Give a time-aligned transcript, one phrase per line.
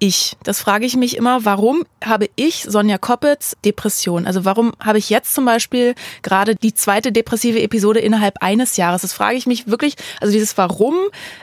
[0.00, 0.36] ich?
[0.42, 1.44] Das frage ich mich immer.
[1.44, 4.26] Warum habe ich, Sonja Koppitz, Depression?
[4.26, 9.02] Also warum habe ich jetzt zum Beispiel gerade die zweite depressive Episode innerhalb eines Jahres?
[9.02, 9.94] Das frage ich mich wirklich.
[10.20, 10.94] Also dieses Warum,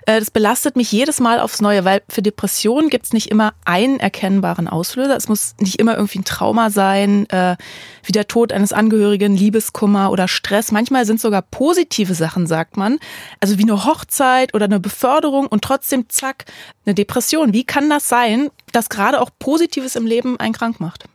[0.05, 3.54] äh, das belastet mich jedes Mal aufs Neue, weil für Depressionen gibt es nicht immer
[3.63, 5.16] einen erkennbaren Auslöser.
[5.16, 7.55] Es muss nicht immer irgendwie ein Trauma sein, äh,
[8.03, 10.71] wie der Tod eines Angehörigen, Liebeskummer oder Stress.
[10.71, 12.98] Manchmal sind sogar positive Sachen, sagt man.
[13.39, 16.45] Also wie eine Hochzeit oder eine Beförderung und trotzdem zack,
[16.85, 17.53] eine Depression.
[17.53, 18.46] Wie kann das sein?
[18.71, 21.05] Das gerade auch Positives im Leben einen krank macht.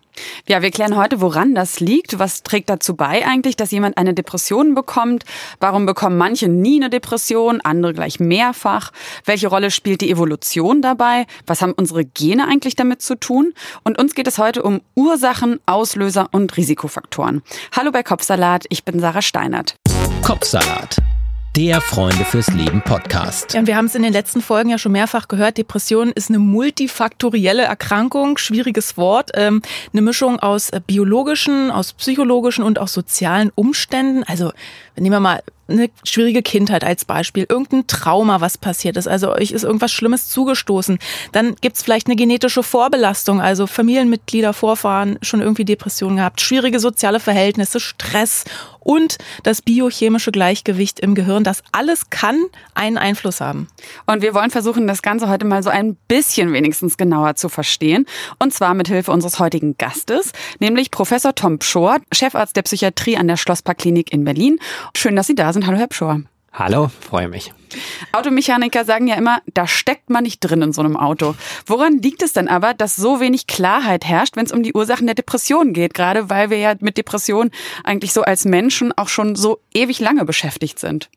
[0.46, 2.18] Ja, wir klären heute, woran das liegt.
[2.18, 5.24] Was trägt dazu bei eigentlich, dass jemand eine Depression bekommt?
[5.60, 8.92] Warum bekommen manche nie eine Depression, andere gleich mehrfach?
[9.24, 11.26] Welche Rolle spielt die Evolution dabei?
[11.46, 13.54] Was haben unsere Gene eigentlich damit zu tun?
[13.84, 17.42] Und uns geht es heute um Ursachen, Auslöser und Risikofaktoren.
[17.74, 19.76] Hallo bei Kopfsalat, ich bin Sarah Steinert.
[20.22, 21.01] Kopfsalat
[21.56, 23.52] der Freunde fürs Leben Podcast.
[23.52, 25.58] Ja, und wir haben es in den letzten Folgen ja schon mehrfach gehört.
[25.58, 29.60] Depression ist eine multifaktorielle Erkrankung, schwieriges Wort, ähm,
[29.92, 34.24] eine Mischung aus äh, biologischen, aus psychologischen und auch sozialen Umständen.
[34.24, 34.52] Also
[34.96, 39.52] nehmen wir mal eine schwierige Kindheit als Beispiel, irgendein Trauma, was passiert ist, also euch
[39.52, 40.98] ist irgendwas Schlimmes zugestoßen,
[41.32, 47.20] dann gibt's vielleicht eine genetische Vorbelastung, also Familienmitglieder, Vorfahren schon irgendwie Depressionen gehabt, schwierige soziale
[47.20, 48.44] Verhältnisse, Stress
[48.84, 51.44] und das biochemische Gleichgewicht im Gehirn.
[51.44, 53.68] Das alles kann einen Einfluss haben.
[54.06, 58.06] Und wir wollen versuchen, das Ganze heute mal so ein bisschen wenigstens genauer zu verstehen.
[58.38, 63.28] Und zwar mit Hilfe unseres heutigen Gastes, nämlich Professor Tom Pschor, Chefarzt der Psychiatrie an
[63.28, 64.58] der Schlossparkklinik in Berlin.
[64.96, 65.66] Schön, dass Sie da sind.
[65.66, 66.22] Hallo, Herr Pschor.
[66.52, 67.50] Hallo, freue mich.
[68.12, 71.34] Automechaniker sagen ja immer, da steckt man nicht drin in so einem Auto.
[71.64, 75.06] Woran liegt es denn aber, dass so wenig Klarheit herrscht, wenn es um die Ursachen
[75.06, 75.94] der Depression geht?
[75.94, 77.50] Gerade weil wir ja mit Depressionen
[77.84, 81.08] eigentlich so als Menschen auch schon so ewig lange beschäftigt sind.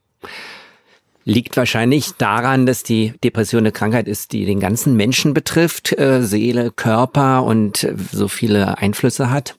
[1.26, 6.22] Liegt wahrscheinlich daran, dass die Depression eine Krankheit ist, die den ganzen Menschen betrifft, äh,
[6.22, 9.58] Seele, Körper und so viele Einflüsse hat.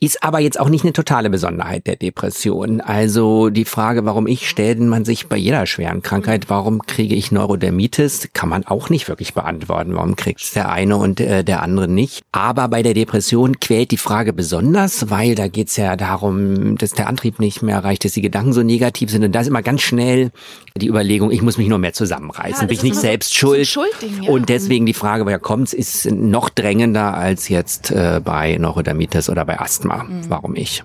[0.00, 2.80] Ist aber jetzt auch nicht eine totale Besonderheit der Depression.
[2.80, 7.32] Also die Frage, warum ich, stellt man sich bei jeder schweren Krankheit, warum kriege ich
[7.32, 9.94] Neurodermitis, kann man auch nicht wirklich beantworten.
[9.94, 12.22] Warum kriegt es der eine und äh, der andere nicht?
[12.32, 16.90] Aber bei der Depression quält die Frage besonders, weil da geht es ja darum, dass
[16.90, 19.24] der Antrieb nicht mehr reicht, dass die Gedanken so negativ sind.
[19.24, 20.32] Und da ist immer ganz schnell
[20.76, 23.94] die Überlegung, ich muss mich nur mehr zusammenreißen, ja, bin ich nicht selbst so schuld.
[24.00, 24.28] So ja.
[24.28, 29.44] Und deswegen die Frage, woher kommt's, ist noch drängender als jetzt äh, bei Neurodermitis oder
[29.44, 29.93] bei Asthma.
[30.02, 30.28] Mhm.
[30.28, 30.82] Warum ich?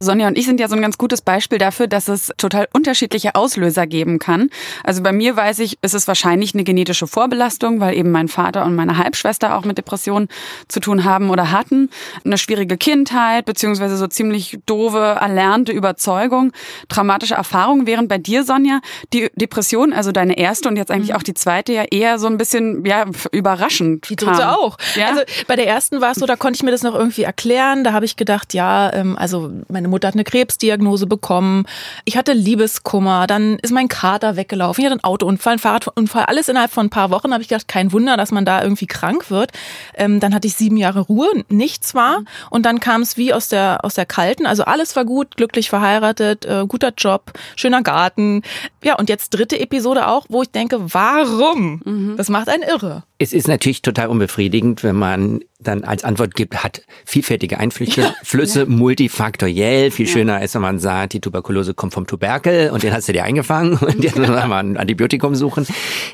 [0.00, 3.34] Sonja und ich sind ja so ein ganz gutes Beispiel dafür, dass es total unterschiedliche
[3.34, 4.50] Auslöser geben kann.
[4.82, 8.64] Also bei mir weiß ich, ist es wahrscheinlich eine genetische Vorbelastung, weil eben mein Vater
[8.64, 10.28] und meine Halbschwester auch mit Depressionen
[10.68, 11.90] zu tun haben oder hatten.
[12.24, 16.52] Eine schwierige Kindheit, beziehungsweise so ziemlich doofe, erlernte Überzeugung,
[16.88, 17.86] traumatische Erfahrungen.
[17.86, 18.80] Während bei dir, Sonja,
[19.12, 21.16] die Depression, also deine erste und jetzt eigentlich mhm.
[21.16, 24.76] auch die zweite, ja eher so ein bisschen ja, überraschend Die dritte auch.
[24.96, 25.08] Ja?
[25.08, 27.84] Also bei der ersten war es so, da konnte ich mir das noch irgendwie erklären.
[27.84, 31.66] Da habe ich gedacht, ja, ähm, also meine Mutter hat eine Krebsdiagnose bekommen.
[32.04, 33.26] Ich hatte Liebeskummer.
[33.26, 34.82] Dann ist mein Kater weggelaufen.
[34.82, 36.24] Ich hatte einen Autounfall, einen Fahrradunfall.
[36.24, 38.86] Alles innerhalb von ein paar Wochen habe ich gedacht, kein Wunder, dass man da irgendwie
[38.86, 39.52] krank wird.
[39.94, 42.22] Ähm, dann hatte ich sieben Jahre Ruhe, nichts war.
[42.50, 44.46] Und dann kam es wie aus der, aus der Kalten.
[44.46, 48.42] Also alles war gut, glücklich verheiratet, äh, guter Job, schöner Garten.
[48.82, 51.82] Ja, und jetzt dritte Episode auch, wo ich denke, warum?
[51.84, 52.14] Mhm.
[52.16, 53.04] Das macht einen irre.
[53.18, 58.14] Es ist natürlich total unbefriedigend, wenn man dann als Antwort gibt, hat vielfältige Einflüsse, ja,
[58.22, 58.66] Flüsse, ja.
[58.66, 59.90] multifaktoriell.
[59.90, 60.12] Viel ja.
[60.12, 63.24] schöner ist, wenn man sagt, die Tuberkulose kommt vom Tuberkel und den hast du dir
[63.24, 65.66] eingefangen und jetzt muss man mal ein Antibiotikum suchen.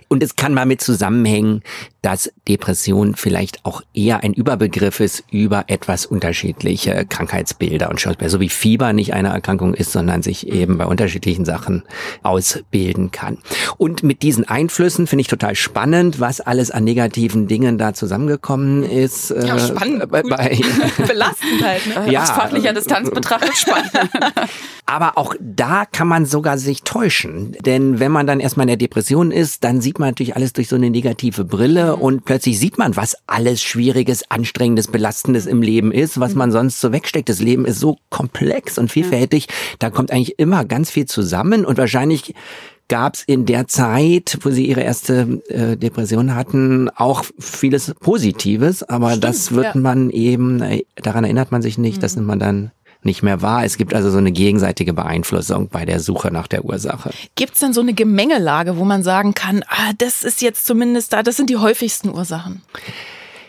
[0.08, 1.62] Und es kann mal mit zusammenhängen,
[2.02, 8.40] dass Depression vielleicht auch eher ein Überbegriff ist über etwas unterschiedliche Krankheitsbilder und Schauspieler, so
[8.40, 11.82] wie Fieber nicht eine Erkrankung ist, sondern sich eben bei unterschiedlichen Sachen
[12.22, 13.38] ausbilden kann.
[13.76, 18.82] Und mit diesen Einflüssen finde ich total spannend, was alles an negativen Dingen da zusammengekommen
[18.82, 20.10] ist ja, äh, spannend.
[20.10, 20.58] Bei, bei
[21.06, 22.12] Belastend halt, ne?
[22.12, 22.24] Ja.
[22.24, 23.92] Aus fachlicher Distanz betrachtet spannend.
[24.86, 27.56] Aber auch da kann man sogar sich täuschen.
[27.64, 30.66] Denn wenn man dann erstmal in der Depression ist, dann sieht man natürlich alles durch
[30.66, 32.02] so eine negative Brille mhm.
[32.02, 36.38] und plötzlich sieht man, was alles Schwieriges, Anstrengendes, Belastendes im Leben ist, was mhm.
[36.38, 37.28] man sonst so wegsteckt.
[37.28, 39.46] Das Leben ist so komplex und vielfältig.
[39.78, 42.34] Da kommt eigentlich immer ganz viel zusammen und wahrscheinlich
[42.90, 48.82] gab es in der Zeit, wo sie ihre erste äh, Depression hatten, auch vieles Positives,
[48.82, 49.80] aber Stimmt, das wird ja.
[49.80, 52.00] man eben, äh, daran erinnert man sich nicht, mhm.
[52.02, 52.72] das nimmt man dann
[53.02, 53.64] nicht mehr wahr.
[53.64, 57.10] Es gibt also so eine gegenseitige Beeinflussung bei der Suche nach der Ursache.
[57.34, 61.12] Gibt es denn so eine Gemengelage, wo man sagen kann, ah, das ist jetzt zumindest
[61.14, 62.60] da, das sind die häufigsten Ursachen?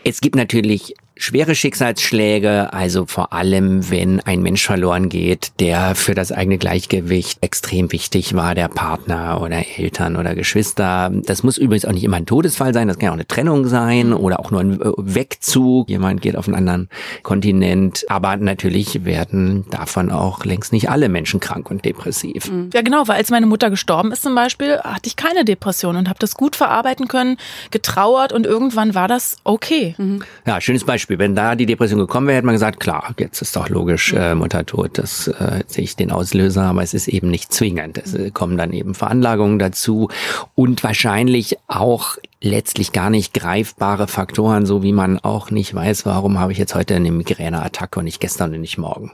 [0.05, 6.15] Es gibt natürlich schwere Schicksalsschläge, also vor allem, wenn ein Mensch verloren geht, der für
[6.15, 11.11] das eigene Gleichgewicht extrem wichtig war, der Partner oder Eltern oder Geschwister.
[11.13, 14.13] Das muss übrigens auch nicht immer ein Todesfall sein, das kann auch eine Trennung sein
[14.13, 15.89] oder auch nur ein äh, Wegzug.
[15.89, 16.89] Jemand geht auf einen anderen
[17.23, 18.05] Kontinent.
[18.09, 22.51] Aber natürlich werden davon auch längst nicht alle Menschen krank und depressiv.
[22.51, 22.71] Mhm.
[22.73, 26.09] Ja, genau, weil als meine Mutter gestorben ist zum Beispiel, hatte ich keine Depression und
[26.09, 27.37] habe das gut verarbeiten können,
[27.69, 29.95] getrauert und irgendwann war das okay.
[29.97, 30.23] Mhm.
[30.47, 31.10] Ja, schönes Beispiel.
[31.19, 34.35] Wenn da die Depression gekommen wäre, hätte man gesagt, klar, jetzt ist doch logisch, äh,
[34.35, 37.97] Mutter tot, das äh, sehe ich den Auslöser, aber es ist eben nicht zwingend.
[37.97, 40.09] Es äh, kommen dann eben Veranlagungen dazu
[40.55, 46.39] und wahrscheinlich auch letztlich gar nicht greifbare Faktoren, so wie man auch nicht weiß, warum
[46.39, 49.11] habe ich jetzt heute eine Migräneattacke und nicht gestern und nicht morgen.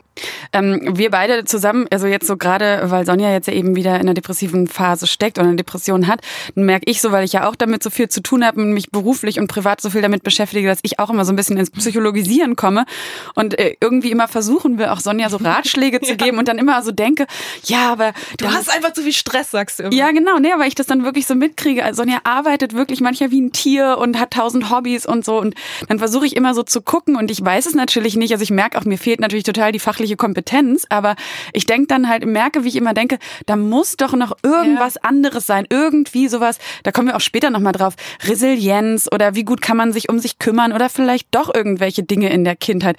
[0.53, 4.01] Ähm, wir beide zusammen, also jetzt so gerade, weil Sonja jetzt ja eben wieder in
[4.01, 6.21] einer depressiven Phase steckt oder eine Depression hat,
[6.55, 8.91] merke ich so, weil ich ja auch damit so viel zu tun habe und mich
[8.91, 11.69] beruflich und privat so viel damit beschäftige, dass ich auch immer so ein bisschen ins
[11.69, 12.85] Psychologisieren komme
[13.35, 16.81] und äh, irgendwie immer versuchen will, auch Sonja so Ratschläge zu geben und dann immer
[16.81, 17.27] so denke,
[17.65, 19.93] ja, aber du hast einfach zu viel Stress, sagst du immer.
[19.93, 21.83] Ja, genau, nee, weil ich das dann wirklich so mitkriege.
[21.83, 25.39] Also Sonja arbeitet wirklich manchmal manchmal wie ein Tier und hat tausend Hobbys und so.
[25.39, 25.55] Und
[25.87, 28.31] dann versuche ich immer so zu gucken und ich weiß es natürlich nicht.
[28.31, 31.15] Also ich merke auch, mir fehlt natürlich total die fachliche Kompetenz, aber
[31.53, 35.01] ich denke dann halt, merke, wie ich immer denke, da muss doch noch irgendwas ja.
[35.03, 35.65] anderes sein.
[35.69, 37.95] Irgendwie sowas, da kommen wir auch später nochmal drauf.
[38.25, 42.29] Resilienz oder wie gut kann man sich um sich kümmern oder vielleicht doch irgendwelche Dinge
[42.29, 42.97] in der Kindheit.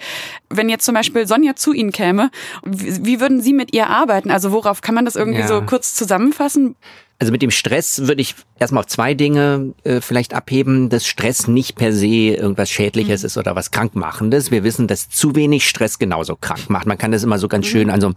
[0.49, 2.31] Wenn jetzt zum Beispiel Sonja zu Ihnen käme,
[2.63, 4.31] wie würden Sie mit ihr arbeiten?
[4.31, 5.47] Also worauf kann man das irgendwie ja.
[5.47, 6.75] so kurz zusammenfassen?
[7.19, 11.47] Also mit dem Stress würde ich erstmal auf zwei Dinge äh, vielleicht abheben, dass Stress
[11.47, 13.27] nicht per se irgendwas Schädliches mhm.
[13.27, 14.51] ist oder was Krankmachendes.
[14.51, 16.87] Wir wissen, dass zu wenig Stress genauso krank macht.
[16.87, 17.69] Man kann das immer so ganz mhm.
[17.69, 18.15] schön an so einem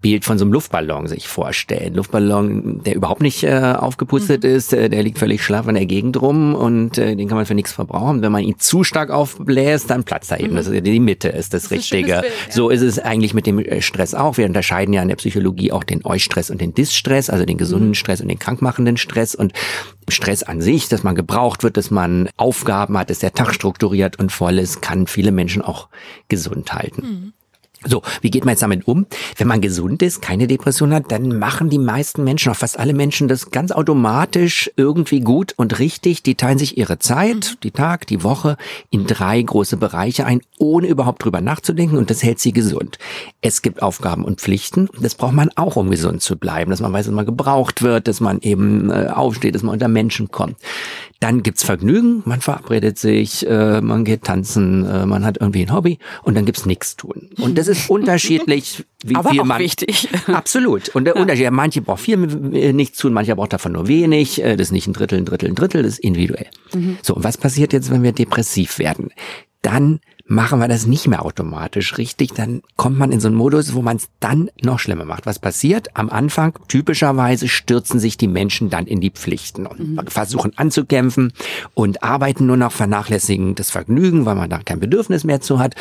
[0.00, 1.94] Bild von so einem Luftballon sich vorstellen.
[1.94, 4.50] Luftballon, der überhaupt nicht äh, aufgepustet mhm.
[4.50, 7.46] ist, äh, der liegt völlig schlaff in der Gegend rum und äh, den kann man
[7.46, 8.22] für nichts verbrauchen.
[8.22, 10.52] Wenn man ihn zu stark aufbläst, dann platzt er eben.
[10.52, 10.56] Mhm.
[10.56, 12.14] Das ist, die Mitte ist das, das Richtige.
[12.14, 12.52] Ist Bild, ja.
[12.52, 14.36] So ist es eigentlich mit dem äh, Stress auch.
[14.36, 17.88] Wir unterscheiden ja in der Psychologie auch den Eustress und den Distress, also den gesunden
[17.88, 17.94] mhm.
[17.94, 19.52] Stress und den krankmachenden Stress und
[20.08, 24.18] Stress an sich, dass man gebraucht wird, dass man Aufgaben hat, dass der Tag strukturiert
[24.18, 25.88] und voll ist, kann viele Menschen auch
[26.28, 27.02] gesund halten.
[27.02, 27.32] Mhm.
[27.86, 29.06] So, wie geht man jetzt damit um?
[29.36, 32.94] Wenn man gesund ist, keine Depression hat, dann machen die meisten Menschen, auch fast alle
[32.94, 36.22] Menschen, das ganz automatisch irgendwie gut und richtig.
[36.22, 37.60] Die teilen sich ihre Zeit, mhm.
[37.62, 38.56] die Tag, die Woche
[38.90, 42.98] in drei große Bereiche ein, ohne überhaupt drüber nachzudenken und das hält sie gesund.
[43.40, 44.88] Es gibt Aufgaben und Pflichten.
[45.00, 48.08] Das braucht man auch, um gesund zu bleiben, dass man weiß, dass man gebraucht wird,
[48.08, 50.56] dass man eben äh, aufsteht, dass man unter Menschen kommt.
[51.20, 55.72] Dann gibt's Vergnügen, man verabredet sich, äh, man geht tanzen, äh, man hat irgendwie ein
[55.72, 57.30] Hobby und dann gibt's nichts tun.
[57.38, 59.58] Und das ist unterschiedlich, wie Aber viel auch man.
[59.60, 60.08] wichtig.
[60.26, 60.90] Absolut.
[60.90, 61.22] Und der ja.
[61.22, 64.42] Unterschied, manche braucht viel äh, nichts tun, mancher braucht davon nur wenig.
[64.42, 66.46] Äh, das ist nicht ein Drittel, ein Drittel, ein Drittel, das ist individuell.
[66.74, 66.98] Mhm.
[67.02, 69.10] So, und was passiert jetzt, wenn wir depressiv werden?
[69.62, 73.74] Dann machen wir das nicht mehr automatisch richtig, dann kommt man in so einen Modus,
[73.74, 75.26] wo man es dann noch schlimmer macht.
[75.26, 75.96] Was passiert?
[75.96, 80.06] Am Anfang, typischerweise, stürzen sich die Menschen dann in die Pflichten und mhm.
[80.06, 81.32] versuchen anzukämpfen
[81.74, 85.74] und arbeiten nur noch vernachlässigen das Vergnügen, weil man da kein Bedürfnis mehr zu hat.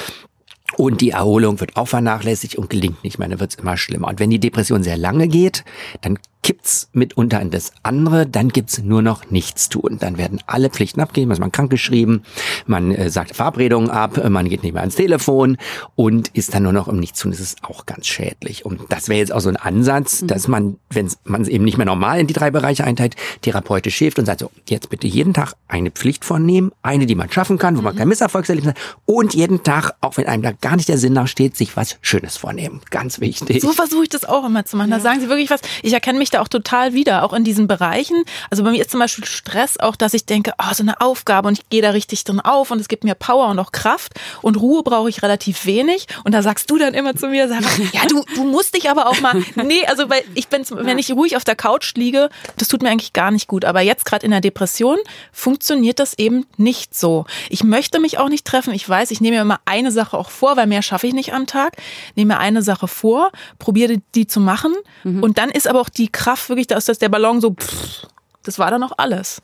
[0.76, 4.08] Und die Erholung wird auch vernachlässigt und gelingt nicht mehr, dann wird es immer schlimmer.
[4.08, 5.64] Und wenn die Depression sehr lange geht,
[6.02, 9.98] dann kippt's mitunter in das andere, dann gibt's nur noch nichts tun.
[10.00, 12.24] Dann werden alle Pflichten abgegeben, also man krankgeschrieben,
[12.68, 15.58] man äh, sagt Verabredungen ab, äh, man geht nicht mehr ans Telefon
[15.96, 17.32] und ist dann nur noch im Nichtstun.
[17.32, 18.66] Das ist auch ganz schädlich.
[18.66, 20.28] Und das wäre jetzt auch so ein Ansatz, mhm.
[20.28, 23.98] dass man, wenn man es eben nicht mehr normal in die drei Bereiche einteilt, therapeutisch
[23.98, 27.58] hilft und sagt so, jetzt bitte jeden Tag eine Pflicht vornehmen, eine, die man schaffen
[27.58, 28.00] kann, wo man mhm.
[28.00, 31.56] kein Misserfolgserlebnis hat und jeden Tag, auch wenn einem da gar nicht der Sinn nachsteht,
[31.56, 32.82] sich was Schönes vornehmen.
[32.90, 33.62] Ganz wichtig.
[33.62, 34.92] So versuche ich das auch immer zu machen.
[34.92, 34.98] Ja.
[34.98, 37.68] Da sagen Sie wirklich was, ich erkenne mich da auch total wieder, auch in diesen
[37.68, 38.24] Bereichen.
[38.50, 41.48] Also bei mir ist zum Beispiel Stress auch, dass ich denke, oh, so eine Aufgabe
[41.48, 44.14] und ich gehe da richtig drin auf und es gibt mir Power und auch Kraft
[44.42, 46.08] und Ruhe brauche ich relativ wenig.
[46.24, 47.62] Und da sagst du dann immer zu mir, sag,
[47.94, 51.12] ja, du, du musst dich aber auch mal, nee, also weil ich bin, wenn ich
[51.12, 53.66] ruhig auf der Couch liege, das tut mir eigentlich gar nicht gut.
[53.66, 54.98] Aber jetzt gerade in der Depression
[55.32, 57.26] funktioniert das eben nicht so.
[57.50, 58.74] Ich möchte mich auch nicht treffen.
[58.74, 61.34] Ich weiß, ich nehme mir immer eine Sache auch vor, weil mehr schaffe ich nicht
[61.34, 61.78] am Tag.
[62.16, 64.74] Nehme mir eine Sache vor, probiere die zu machen
[65.04, 65.24] mhm.
[65.24, 68.08] und dann ist aber auch die Kraft wirklich, dass das der Ballon so, pff,
[68.44, 69.42] das war dann auch alles.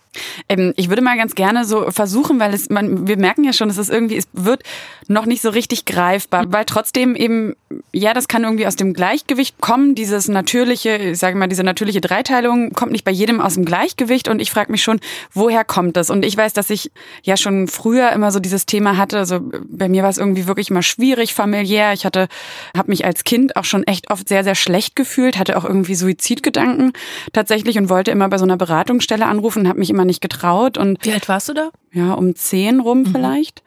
[0.47, 3.67] Ähm, ich würde mal ganz gerne so versuchen, weil es, man, wir merken ja schon,
[3.67, 4.63] dass es irgendwie, es wird
[5.07, 7.55] noch nicht so richtig greifbar, weil trotzdem eben,
[7.91, 12.01] ja, das kann irgendwie aus dem Gleichgewicht kommen, dieses natürliche, ich sage mal, diese natürliche
[12.01, 14.99] Dreiteilung kommt nicht bei jedem aus dem Gleichgewicht und ich frage mich schon,
[15.33, 16.09] woher kommt das?
[16.09, 16.91] Und ich weiß, dass ich
[17.23, 20.69] ja schon früher immer so dieses Thema hatte, also bei mir war es irgendwie wirklich
[20.69, 21.93] immer schwierig familiär.
[21.93, 22.27] Ich hatte,
[22.75, 25.95] habe mich als Kind auch schon echt oft sehr, sehr schlecht gefühlt, hatte auch irgendwie
[25.95, 26.93] Suizidgedanken
[27.33, 28.57] tatsächlich und wollte immer bei so einer
[28.89, 31.69] Beratungsstelle anrufen, habe mich immer nicht getraut und Wie alt warst du da?
[31.93, 33.05] Ja, um zehn rum mhm.
[33.12, 33.62] vielleicht.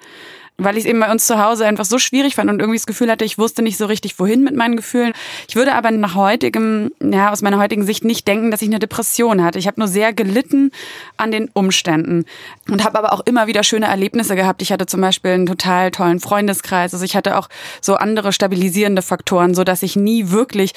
[0.58, 2.86] Weil ich es eben bei uns zu Hause einfach so schwierig fand und irgendwie das
[2.86, 5.12] Gefühl hatte, ich wusste nicht so richtig, wohin mit meinen Gefühlen.
[5.48, 8.78] Ich würde aber nach heutigem, ja, aus meiner heutigen Sicht nicht denken, dass ich eine
[8.78, 9.58] Depression hatte.
[9.58, 10.70] Ich habe nur sehr gelitten
[11.16, 12.24] an den Umständen
[12.68, 14.62] und habe aber auch immer wieder schöne Erlebnisse gehabt.
[14.62, 16.92] Ich hatte zum Beispiel einen total tollen Freundeskreis.
[16.92, 17.48] Also ich hatte auch
[17.80, 20.72] so andere stabilisierende Faktoren, so dass ich nie wirklich,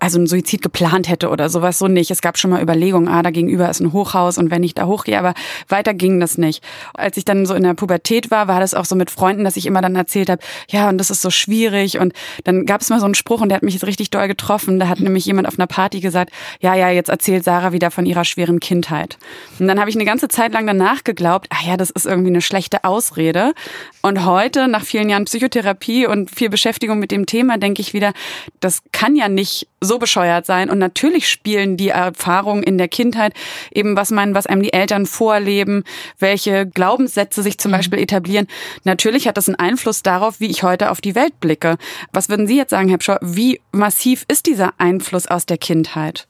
[0.00, 2.10] also einen Suizid geplant hätte oder sowas so nicht.
[2.10, 4.86] Es gab schon mal Überlegungen, ah, da gegenüber ist ein Hochhaus und wenn ich da
[4.86, 5.34] hochgehe, aber
[5.68, 6.62] weiter ging das nicht.
[6.94, 9.58] Als ich dann so in der Pubertät war, war das auch so mit Freunden, dass
[9.58, 11.98] ich immer dann erzählt habe, ja, und das ist so schwierig.
[11.98, 14.26] Und dann gab es mal so einen Spruch und der hat mich jetzt richtig doll
[14.28, 14.80] getroffen.
[14.80, 18.06] Da hat nämlich jemand auf einer Party gesagt, ja, ja, jetzt erzählt Sarah wieder von
[18.06, 19.18] ihrer schweren Kindheit.
[19.58, 22.30] Und dann habe ich eine ganze Zeit lang danach geglaubt, ah ja, das ist irgendwie
[22.30, 23.52] eine schlechte Ausrede.
[24.00, 28.14] Und heute, nach vielen Jahren Psychotherapie und viel Beschäftigung mit dem Thema, denke ich wieder,
[28.60, 30.70] das kann ja nicht so bescheuert sein.
[30.70, 33.32] Und natürlich spielen die Erfahrungen in der Kindheit
[33.70, 35.84] eben, was man, was einem die Eltern vorleben,
[36.18, 37.76] welche Glaubenssätze sich zum mhm.
[37.76, 38.46] Beispiel etablieren.
[38.84, 41.76] Natürlich hat das einen Einfluss darauf, wie ich heute auf die Welt blicke.
[42.12, 43.18] Was würden Sie jetzt sagen, Herr Pschor?
[43.22, 46.26] Wie massiv ist dieser Einfluss aus der Kindheit?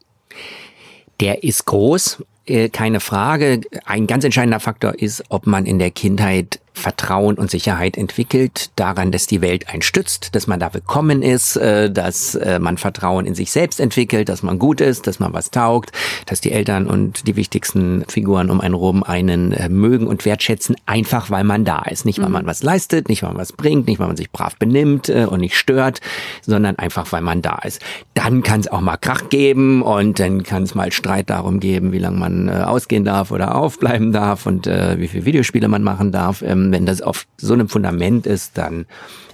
[1.21, 3.61] Der ist groß, äh, keine Frage.
[3.85, 9.13] Ein ganz entscheidender Faktor ist, ob man in der Kindheit Vertrauen und Sicherheit entwickelt, daran,
[9.13, 13.27] dass die Welt einen stützt, dass man da willkommen ist, äh, dass äh, man Vertrauen
[13.27, 15.93] in sich selbst entwickelt, dass man gut ist, dass man was taugt,
[16.27, 20.77] dass die Eltern und die wichtigsten Figuren um einen rum einen äh, mögen und wertschätzen,
[20.87, 22.05] einfach weil man da ist.
[22.05, 22.35] Nicht, weil mhm.
[22.35, 25.41] man was leistet, nicht, weil man was bringt, nicht, weil man sich brav benimmt und
[25.41, 26.01] nicht stört,
[26.43, 27.81] sondern einfach, weil man da ist.
[28.15, 31.93] Dann kann es auch mal Krach geben und dann kann es mal Streit darum geben,
[31.93, 36.43] wie lange man ausgehen darf oder aufbleiben darf und wie viele Videospiele man machen darf.
[36.61, 38.87] Ähm, wenn das auf so einem Fundament ist, dann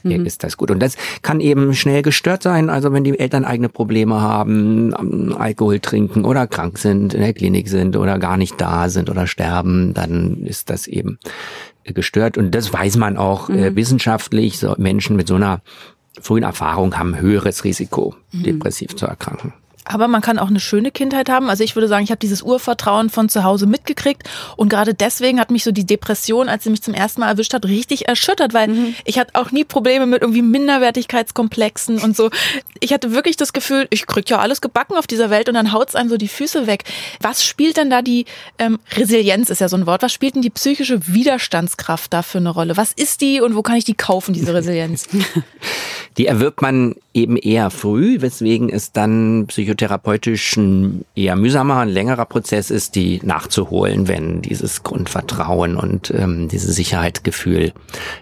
[0.02, 0.26] mhm.
[0.26, 0.70] ist das gut.
[0.70, 2.70] Und das kann eben schnell gestört sein.
[2.70, 7.68] Also wenn die Eltern eigene Probleme haben, Alkohol trinken oder krank sind, in der Klinik
[7.68, 11.18] sind oder gar nicht da sind oder sterben, dann ist das eben
[11.84, 12.38] gestört.
[12.38, 13.76] Und das weiß man auch äh, mhm.
[13.76, 14.58] wissenschaftlich.
[14.58, 15.60] So Menschen mit so einer
[16.20, 18.42] frühen Erfahrung haben höheres Risiko, mhm.
[18.42, 19.52] depressiv zu erkranken.
[19.88, 21.48] Aber man kann auch eine schöne Kindheit haben.
[21.48, 24.24] Also ich würde sagen, ich habe dieses Urvertrauen von zu Hause mitgekriegt.
[24.56, 27.54] Und gerade deswegen hat mich so die Depression, als sie mich zum ersten Mal erwischt
[27.54, 28.94] hat, richtig erschüttert, weil mhm.
[29.04, 32.30] ich hatte auch nie Probleme mit irgendwie Minderwertigkeitskomplexen und so.
[32.80, 35.72] Ich hatte wirklich das Gefühl, ich krieg ja alles gebacken auf dieser Welt und dann
[35.72, 36.84] haut's einem so die Füße weg.
[37.20, 38.26] Was spielt denn da die
[38.58, 40.02] ähm, Resilienz ist ja so ein Wort.
[40.02, 42.76] Was spielt denn die psychische Widerstandskraft da für eine Rolle?
[42.76, 45.08] Was ist die und wo kann ich die kaufen, diese Resilienz?
[46.16, 52.24] Die erwirbt man eben eher früh, weswegen es dann psychotherapeutisch ein eher mühsamer, ein längerer
[52.24, 57.72] Prozess ist, die nachzuholen, wenn dieses Grundvertrauen und ähm, dieses Sicherheitsgefühl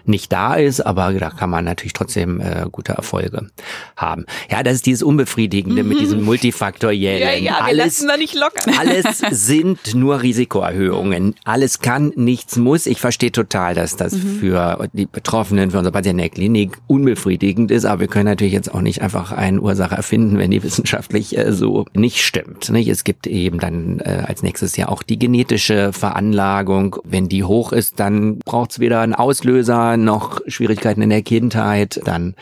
[0.05, 0.81] nicht da ist.
[0.81, 3.49] Aber da kann man natürlich trotzdem äh, gute Erfolge
[3.95, 4.25] haben.
[4.49, 5.89] Ja, das ist dieses Unbefriedigende mhm.
[5.89, 7.43] mit diesem multifaktoriellen.
[7.43, 8.63] Ja, ja, wir alles, lassen da nicht locker.
[8.79, 11.35] Alles sind nur Risikoerhöhungen.
[11.43, 12.87] Alles kann, nichts muss.
[12.87, 14.39] Ich verstehe total, dass das mhm.
[14.39, 18.25] für die Betroffenen, für unsere Patienten in der Klinik unbefriedigend ist ist, aber wir können
[18.25, 22.69] natürlich jetzt auch nicht einfach eine Ursache erfinden, wenn die wissenschaftlich äh, so nicht stimmt.
[22.69, 22.87] Nicht?
[22.87, 26.95] Es gibt eben dann äh, als nächstes ja auch die genetische Veranlagung.
[27.03, 31.99] Wenn die hoch ist, dann braucht es weder einen Auslöser noch Schwierigkeiten in der Kindheit.
[32.05, 32.35] Dann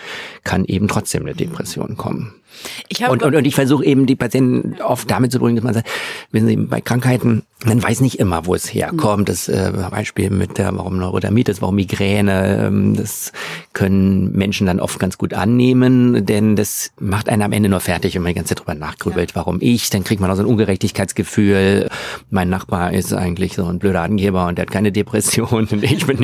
[0.43, 2.35] kann eben trotzdem eine Depression kommen.
[2.89, 5.73] Ich und, und, und ich versuche eben die Patienten oft damit zu bringen, dass man
[5.73, 5.89] sagt,
[6.31, 9.29] wissen Sie, bei Krankheiten, man weiß nicht immer, wo es herkommt.
[9.29, 13.31] Das äh, Beispiel mit der, warum Neurodermitis, warum Migräne, ähm, das
[13.73, 18.15] können Menschen dann oft ganz gut annehmen, denn das macht einen am Ende nur fertig,
[18.15, 19.35] wenn man die ganze Zeit drüber nachgrübelt, ja.
[19.35, 21.89] warum ich, dann kriegt man auch so ein Ungerechtigkeitsgefühl.
[22.29, 26.05] Mein Nachbar ist eigentlich so ein blöder Angeber und der hat keine Depression und ich
[26.05, 26.23] bin,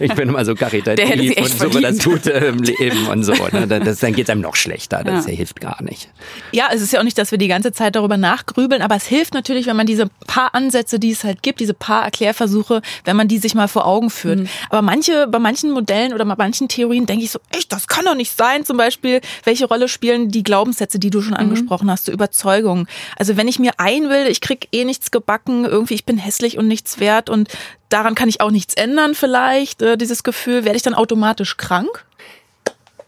[0.00, 3.34] ich bin immer so karitativ und so, das tut im Leben und so.
[3.52, 3.66] Ne?
[3.66, 5.02] Das, dann geht es einem noch schlechter.
[5.04, 5.32] Das ja.
[5.32, 6.08] hilft gar nicht.
[6.52, 9.06] Ja, es ist ja auch nicht, dass wir die ganze Zeit darüber nachgrübeln, aber es
[9.06, 13.16] hilft natürlich, wenn man diese paar Ansätze, die es halt gibt, diese paar Erklärversuche, wenn
[13.16, 14.40] man die sich mal vor Augen führt.
[14.40, 14.48] Mhm.
[14.70, 18.04] Aber manche, bei manchen Modellen oder bei manchen Theorien denke ich so, echt, das kann
[18.04, 18.64] doch nicht sein.
[18.64, 21.40] Zum Beispiel, welche Rolle spielen die Glaubenssätze, die du schon mhm.
[21.40, 22.86] angesprochen hast, so Überzeugungen.
[23.16, 26.68] Also wenn ich mir einbilde, ich krieg eh nichts gebacken, irgendwie ich bin hässlich und
[26.68, 27.48] nichts wert und
[27.88, 32.05] daran kann ich auch nichts ändern vielleicht, äh, dieses Gefühl, werde ich dann automatisch krank?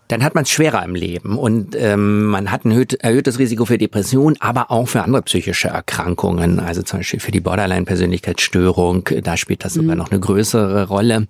[0.09, 3.77] Dann hat man es schwerer im Leben und ähm, man hat ein erhöhtes Risiko für
[3.77, 9.65] Depression, aber auch für andere psychische Erkrankungen, also zum Beispiel für die Borderline-Persönlichkeitsstörung, da spielt
[9.65, 9.83] das mhm.
[9.83, 11.27] sogar noch eine größere Rolle.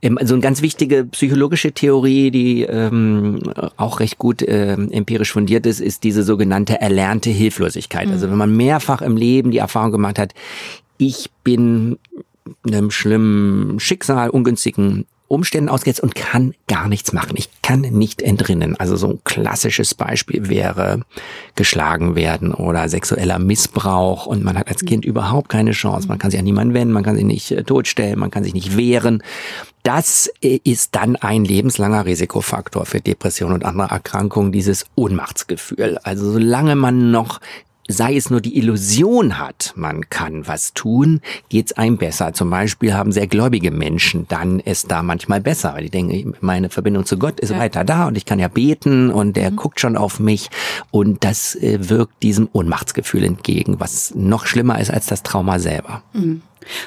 [0.00, 3.40] Ähm, also eine ganz wichtige psychologische Theorie, die ähm,
[3.76, 8.08] auch recht gut äh, empirisch fundiert ist, ist diese sogenannte erlernte Hilflosigkeit.
[8.08, 8.22] Also mhm.
[8.22, 10.32] Also wenn man mehrfach im Leben die Erfahrung gemacht hat,
[10.96, 11.98] ich bin
[12.64, 17.36] einem schlimmen Schicksal, ungünstigen Umständen ausgesetzt und kann gar nichts machen.
[17.36, 18.76] Ich kann nicht entrinnen.
[18.78, 21.00] Also so ein klassisches Beispiel wäre
[21.54, 26.08] geschlagen werden oder sexueller Missbrauch und man hat als Kind überhaupt keine Chance.
[26.08, 28.54] Man kann sich an niemanden wenden, man kann sich nicht äh, totstellen, man kann sich
[28.54, 29.22] nicht wehren.
[29.82, 35.98] Das äh, ist dann ein lebenslanger Risikofaktor für Depressionen und andere Erkrankungen, dieses Ohnmachtsgefühl.
[36.02, 37.40] Also solange man noch
[37.88, 42.32] sei es nur die Illusion hat, man kann was tun, geht's einem besser.
[42.32, 46.70] Zum Beispiel haben sehr gläubige Menschen dann es da manchmal besser, weil die denken, meine
[46.70, 47.58] Verbindung zu Gott ist ja.
[47.58, 49.56] weiter da und ich kann ja beten und der mhm.
[49.56, 50.50] guckt schon auf mich
[50.90, 56.02] und das äh, wirkt diesem Ohnmachtsgefühl entgegen, was noch schlimmer ist als das Trauma selber.
[56.12, 56.42] Mhm.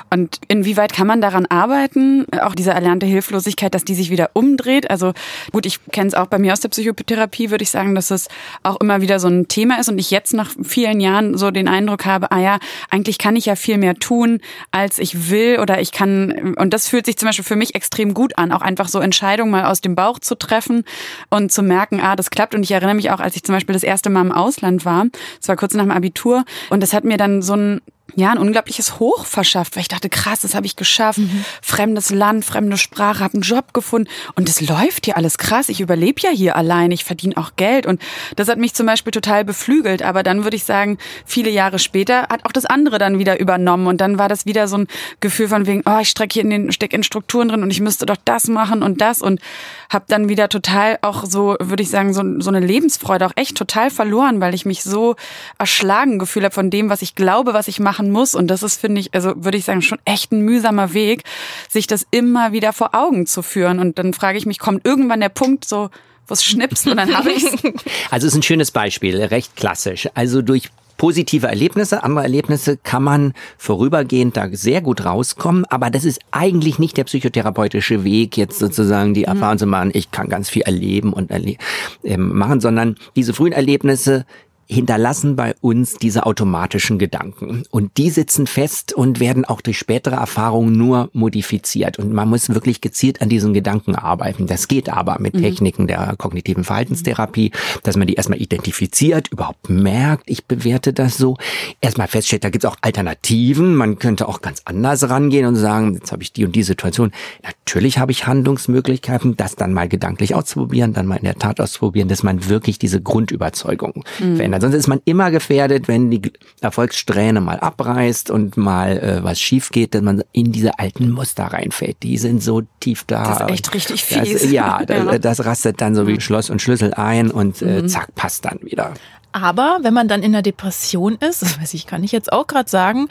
[0.09, 4.89] Und inwieweit kann man daran arbeiten, auch diese erlernte Hilflosigkeit, dass die sich wieder umdreht?
[4.89, 5.13] Also
[5.51, 8.27] gut, ich kenne es auch bei mir aus der Psychotherapie, würde ich sagen, dass es
[8.63, 11.67] auch immer wieder so ein Thema ist und ich jetzt nach vielen Jahren so den
[11.67, 14.39] Eindruck habe, ah ja, eigentlich kann ich ja viel mehr tun,
[14.71, 18.13] als ich will oder ich kann, und das fühlt sich zum Beispiel für mich extrem
[18.13, 20.83] gut an, auch einfach so Entscheidungen mal aus dem Bauch zu treffen
[21.29, 22.55] und zu merken, ah, das klappt.
[22.55, 25.05] Und ich erinnere mich auch, als ich zum Beispiel das erste Mal im Ausland war,
[25.39, 27.81] das war kurz nach dem Abitur, und das hat mir dann so ein
[28.13, 31.19] ja, ein unglaubliches Hoch verschafft, weil ich dachte, krass, das habe ich geschafft.
[31.19, 31.43] Mhm.
[31.61, 35.69] Fremdes Land, fremde Sprache, habe einen Job gefunden und es läuft hier alles krass.
[35.69, 38.01] Ich überlebe ja hier allein, ich verdiene auch Geld und
[38.35, 40.03] das hat mich zum Beispiel total beflügelt.
[40.03, 43.87] Aber dann würde ich sagen, viele Jahre später hat auch das andere dann wieder übernommen
[43.87, 44.87] und dann war das wieder so ein
[45.19, 47.81] Gefühl von wegen, oh, ich stecke hier in den steck in Strukturen drin und ich
[47.81, 49.41] müsste doch das machen und das und
[49.89, 53.57] habe dann wieder total auch so, würde ich sagen, so, so eine Lebensfreude auch echt
[53.57, 55.15] total verloren, weil ich mich so
[55.57, 58.35] erschlagen gefühlt habe von dem, was ich glaube, was ich machen muss.
[58.35, 61.23] Und das ist, finde ich, also würde ich sagen, schon echt ein mühsamer Weg,
[61.69, 63.79] sich das immer wieder vor Augen zu führen.
[63.79, 65.89] Und dann frage ich mich, kommt irgendwann der Punkt so,
[66.27, 67.43] wo es schnipst und dann habe ich
[68.11, 70.09] Also es ist ein schönes Beispiel, recht klassisch.
[70.15, 76.05] Also durch positive Erlebnisse, andere Erlebnisse kann man vorübergehend da sehr gut rauskommen, aber das
[76.05, 79.27] ist eigentlich nicht der psychotherapeutische Weg, jetzt sozusagen die mhm.
[79.27, 81.55] Erfahrung zu machen, ich kann ganz viel erleben und erle
[82.03, 84.25] äh, machen, sondern diese frühen Erlebnisse
[84.67, 87.63] hinterlassen bei uns diese automatischen Gedanken.
[87.69, 91.99] Und die sitzen fest und werden auch durch spätere Erfahrungen nur modifiziert.
[91.99, 94.47] Und man muss wirklich gezielt an diesen Gedanken arbeiten.
[94.47, 95.41] Das geht aber mit mhm.
[95.41, 97.51] Techniken der kognitiven Verhaltenstherapie,
[97.83, 101.37] dass man die erstmal identifiziert, überhaupt merkt, ich bewerte das so.
[101.81, 103.75] Erstmal feststellt, da gibt es auch Alternativen.
[103.75, 107.11] Man könnte auch ganz anders rangehen und sagen, jetzt habe ich die und die Situation.
[107.43, 112.09] Natürlich habe ich Handlungsmöglichkeiten, das dann mal gedanklich auszuprobieren, dann mal in der Tat auszuprobieren,
[112.09, 114.35] dass man wirklich diese Grundüberzeugung mhm.
[114.37, 114.71] verändert verändern.
[114.71, 116.21] Sonst ist man immer gefährdet, wenn die
[116.61, 121.45] Erfolgssträhne mal abreißt und mal äh, was schief geht, dass man in diese alten Muster
[121.45, 121.97] reinfällt.
[122.03, 123.23] Die sind so tief da.
[123.23, 124.41] Das ist echt richtig fies.
[124.41, 125.05] Das, ja, ja.
[125.05, 127.87] Das, das, rastet dann so wie Schloss und Schlüssel ein und äh, mhm.
[127.87, 128.93] zack, passt dann wieder.
[129.31, 132.47] Aber wenn man dann in der Depression ist, das weiß ich, kann ich jetzt auch
[132.47, 133.07] gerade sagen,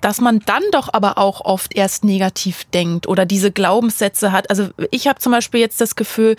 [0.00, 4.48] dass man dann doch aber auch oft erst negativ denkt oder diese Glaubenssätze hat.
[4.48, 6.36] Also ich habe zum Beispiel jetzt das Gefühl,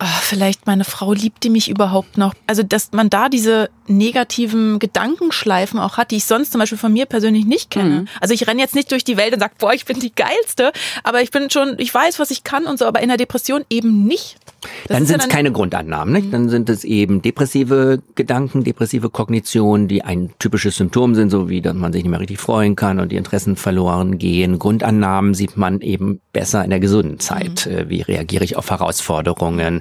[0.00, 2.34] oh, vielleicht meine Frau liebt die mich überhaupt noch.
[2.46, 6.92] Also, dass man da diese negativen Gedankenschleifen auch hat, die ich sonst zum Beispiel von
[6.92, 8.00] mir persönlich nicht kenne.
[8.00, 8.08] Mhm.
[8.20, 10.72] Also ich renne jetzt nicht durch die Welt und sage, boah, ich bin die geilste,
[11.02, 13.64] aber ich bin schon, ich weiß, was ich kann und so, aber in der Depression
[13.70, 14.36] eben nicht.
[14.60, 16.32] Das dann sind es ja keine Grundannahmen, nicht?
[16.32, 21.60] Dann sind es eben depressive Gedanken, depressive Kognitionen, die ein typisches Symptom sind, so wie
[21.60, 24.58] dass man sich nicht mehr richtig freuen kann und die Interessen verloren gehen.
[24.58, 27.66] Grundannahmen sieht man eben besser in der gesunden Zeit.
[27.66, 27.78] Mhm.
[27.78, 29.80] Äh, wie reagiere ich auf Herausforderungen?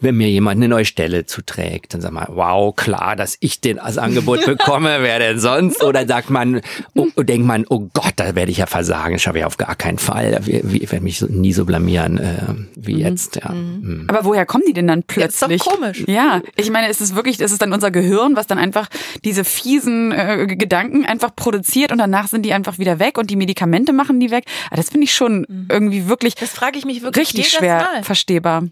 [0.00, 3.78] Wenn mir jemand eine neue Stelle zuträgt, dann sagt man, wow, klar, dass ich den
[3.78, 5.82] als Angebot bekomme, wer denn sonst?
[5.82, 6.62] Oder sagt man,
[6.94, 9.74] oh, denkt man, oh Gott, da werde ich ja versagen, das schaffe ich auf gar
[9.74, 10.40] keinen Fall.
[10.46, 13.00] Ich werde mich nie so blamieren äh, wie mhm.
[13.00, 13.36] jetzt.
[13.36, 13.52] Ja.
[13.52, 13.80] Mhm.
[13.82, 14.06] mhm.
[14.08, 15.50] Aber woher kommen die denn dann plötzlich?
[15.50, 16.04] ist doch komisch.
[16.06, 18.88] Ja, ich meine, ist es wirklich, ist es dann unser Gehirn, was dann einfach
[19.24, 23.36] diese fiesen äh, Gedanken einfach produziert und danach sind die einfach wieder weg und die
[23.36, 24.44] Medikamente machen die weg.
[24.68, 25.68] Aber das finde ich schon mhm.
[25.70, 26.34] irgendwie wirklich.
[26.34, 28.02] Das frage ich mich wirklich richtig schwer Mal.
[28.02, 28.64] verstehbar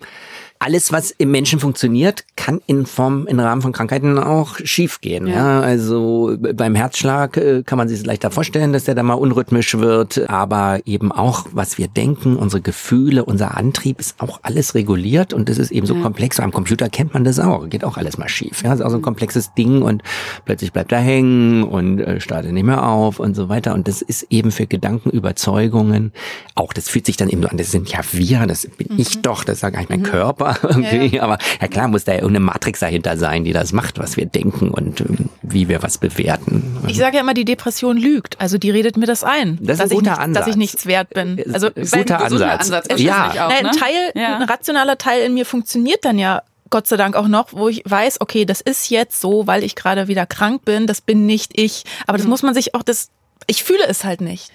[0.60, 5.26] alles, was im Menschen funktioniert, kann in Form, im Rahmen von Krankheiten auch schiefgehen.
[5.26, 5.34] Ja.
[5.34, 5.60] ja.
[5.60, 10.28] also beim Herzschlag äh, kann man sich leichter vorstellen, dass der da mal unrhythmisch wird,
[10.28, 15.48] aber eben auch, was wir denken, unsere Gefühle, unser Antrieb ist auch alles reguliert und
[15.48, 16.02] das ist eben so ja.
[16.02, 16.40] komplex.
[16.40, 18.62] Am Computer kennt man das auch, geht auch alles mal schief.
[18.62, 20.02] Ja, das ist auch so ein komplexes Ding und
[20.44, 23.74] plötzlich bleibt er hängen und äh, startet nicht mehr auf und so weiter.
[23.74, 26.12] Und das ist eben für Gedanken, Überzeugungen
[26.54, 28.98] auch, das fühlt sich dann eben so an, das sind ja wir, das bin mhm.
[28.98, 30.04] ich doch, das gar nicht mein mhm.
[30.04, 31.08] Körper irgendwie.
[31.18, 31.22] Ja.
[31.22, 34.26] Aber ja klar muss da ja irgendeine Matrix dahinter sein, die das macht, was wir
[34.26, 36.76] denken und ähm, wie wir was bewerten.
[36.87, 38.38] Ich sage ja immer, die Depression lügt.
[38.40, 39.58] Also die redet mir das ein.
[39.61, 40.44] Das ist ein guter nicht, Ansatz.
[40.44, 41.38] Dass ich nichts wert bin.
[41.38, 42.70] Äh, also guter Ansatz.
[42.70, 43.30] Ansatz ja.
[43.30, 43.56] Auch, ne?
[43.56, 44.37] ein Teil, ja.
[44.37, 47.82] ein rationaler Teil in mir funktioniert dann ja Gott sei Dank auch noch, wo ich
[47.84, 51.58] weiß, okay, das ist jetzt so, weil ich gerade wieder krank bin, das bin nicht
[51.58, 51.84] ich.
[52.06, 52.30] Aber das mhm.
[52.30, 53.08] muss man sich auch, das,
[53.46, 54.52] ich fühle es halt nicht.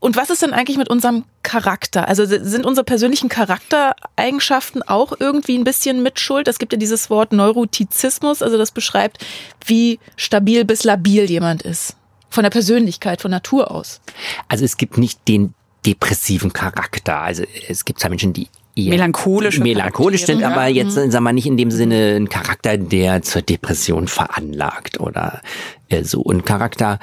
[0.00, 2.08] Und was ist denn eigentlich mit unserem Charakter?
[2.08, 6.48] Also sind unsere persönlichen Charaktereigenschaften auch irgendwie ein bisschen mitschuld?
[6.48, 9.24] Es gibt ja dieses Wort Neurotizismus, also das beschreibt,
[9.66, 11.96] wie stabil bis labil jemand ist.
[12.30, 14.00] Von der Persönlichkeit, von Natur aus.
[14.48, 15.54] Also es gibt nicht den
[15.84, 17.20] depressiven Charakter.
[17.20, 21.10] Also es gibt zwar Menschen, die eher melancholisch melancholisch sind, aber jetzt mhm.
[21.10, 25.42] sagen wir nicht in dem Sinne ein Charakter, der zur Depression veranlagt oder
[25.88, 26.24] äh, so.
[26.24, 26.98] Ein Charakter,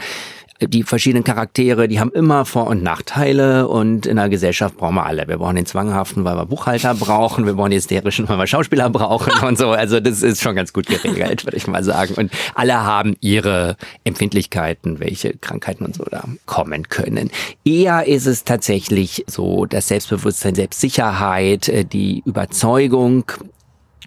[0.61, 5.05] die verschiedenen Charaktere, die haben immer Vor- und Nachteile und in der Gesellschaft brauchen wir
[5.05, 5.27] alle.
[5.27, 8.89] Wir brauchen den Zwanghaften, weil wir Buchhalter brauchen, wir brauchen die Hysterischen, weil wir Schauspieler
[8.89, 9.71] brauchen und so.
[9.71, 12.13] Also das ist schon ganz gut geregelt, würde ich mal sagen.
[12.15, 17.31] Und alle haben ihre Empfindlichkeiten, welche Krankheiten und so da kommen können.
[17.65, 23.25] Eher ist es tatsächlich so das Selbstbewusstsein, Selbstsicherheit, äh, die Überzeugung,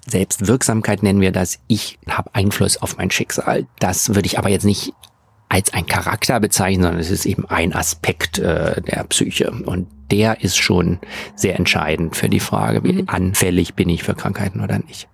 [0.06, 1.58] Selbstwirksamkeit nennen wir das.
[1.66, 3.66] Ich habe Einfluss auf mein Schicksal.
[3.78, 4.94] Das würde ich aber jetzt nicht
[5.48, 9.50] als ein Charakter bezeichnen, sondern es ist eben ein Aspekt äh, der Psyche.
[9.50, 10.98] Und der ist schon
[11.34, 13.04] sehr entscheidend für die Frage, wie mhm.
[13.06, 15.08] anfällig bin ich für Krankheiten oder nicht.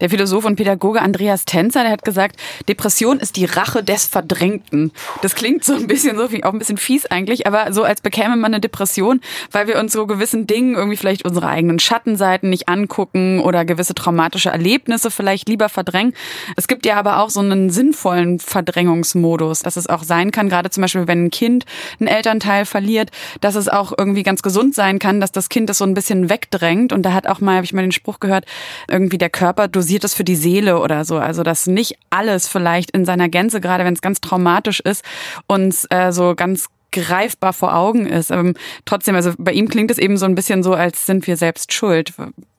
[0.00, 2.36] Der Philosoph und Pädagoge Andreas Tänzer, der hat gesagt,
[2.68, 4.92] Depression ist die Rache des Verdrängten.
[5.22, 8.36] Das klingt so ein bisschen so, auch ein bisschen fies eigentlich, aber so als bekäme
[8.36, 12.68] man eine Depression, weil wir uns so gewissen Dingen irgendwie vielleicht unsere eigenen Schattenseiten nicht
[12.68, 16.14] angucken oder gewisse traumatische Erlebnisse vielleicht lieber verdrängen.
[16.56, 20.70] Es gibt ja aber auch so einen sinnvollen Verdrängungsmodus, dass es auch sein kann, gerade
[20.70, 21.64] zum Beispiel, wenn ein Kind
[21.98, 25.78] einen Elternteil verliert, dass es auch irgendwie ganz gesund sein kann, dass das Kind das
[25.78, 26.92] so ein bisschen wegdrängt.
[26.92, 28.44] Und da hat auch mal, habe ich mal den Spruch gehört,
[28.88, 31.18] irgendwie der Körper dosiert es für die Seele oder so.
[31.18, 35.04] Also dass nicht alles vielleicht in seiner Gänze, gerade wenn es ganz traumatisch ist,
[35.46, 38.30] uns äh, so ganz greifbar vor Augen ist.
[38.30, 41.36] Ähm, trotzdem, also bei ihm klingt es eben so ein bisschen so, als sind wir
[41.36, 42.12] selbst schuld.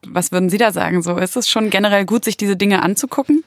[0.07, 1.01] Was würden Sie da sagen?
[1.01, 3.43] So ist es schon generell gut, sich diese Dinge anzugucken?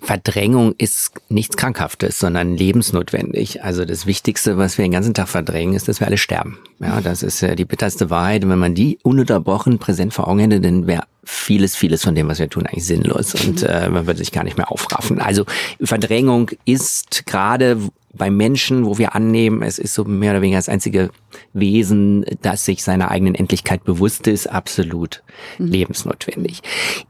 [0.00, 3.64] Verdrängung ist nichts Krankhaftes, sondern lebensnotwendig.
[3.64, 6.58] Also das Wichtigste, was wir den ganzen Tag verdrängen, ist, dass wir alle sterben.
[6.80, 8.44] Ja, das ist ja die bitterste Wahrheit.
[8.44, 12.28] Und wenn man die ununterbrochen präsent vor Augen hätte, dann wäre vieles, vieles von dem,
[12.28, 15.20] was wir tun, eigentlich sinnlos und äh, man würde sich gar nicht mehr aufraffen.
[15.20, 15.44] Also
[15.82, 17.78] Verdrängung ist gerade
[18.18, 21.10] bei Menschen, wo wir annehmen, es ist so mehr oder weniger das einzige
[21.52, 25.22] Wesen, das sich seiner eigenen Endlichkeit bewusst ist, absolut
[25.58, 25.68] mhm.
[25.68, 26.62] lebensnotwendig.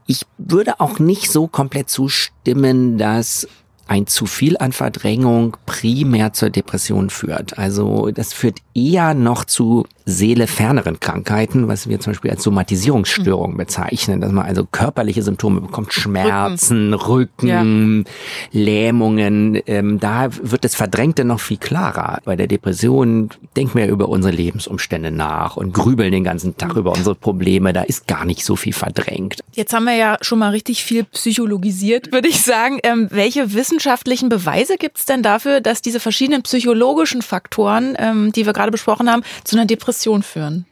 [0.05, 3.47] Ich würde auch nicht so komplett zustimmen, dass
[3.87, 7.57] ein zu viel an Verdrängung primär zur Depression führt.
[7.57, 14.21] Also das führt eher noch zu seeleferneren Krankheiten, was wir zum Beispiel als Somatisierungsstörung bezeichnen,
[14.21, 18.59] dass man also körperliche Symptome bekommt, Schmerzen, Rücken, Rücken ja.
[18.59, 19.61] Lähmungen.
[19.65, 22.19] Ähm, da wird das Verdrängte noch viel klarer.
[22.25, 26.91] Bei der Depression denken wir über unsere Lebensumstände nach und grübeln den ganzen Tag über
[26.91, 27.73] unsere Probleme.
[27.73, 29.39] Da ist gar nicht so viel verdrängt.
[29.53, 32.79] Jetzt haben wir ja schon mal richtig viel psychologisiert, würde ich sagen.
[32.83, 38.45] Ähm, welche wissenschaftlichen Beweise gibt es denn dafür, dass diese verschiedenen psychologischen Faktoren, ähm, die
[38.45, 40.65] wir gerade besprochen haben, zu einer Depression Depression führen?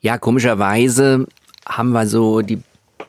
[0.00, 1.26] Ja, komischerweise
[1.66, 2.62] haben wir so die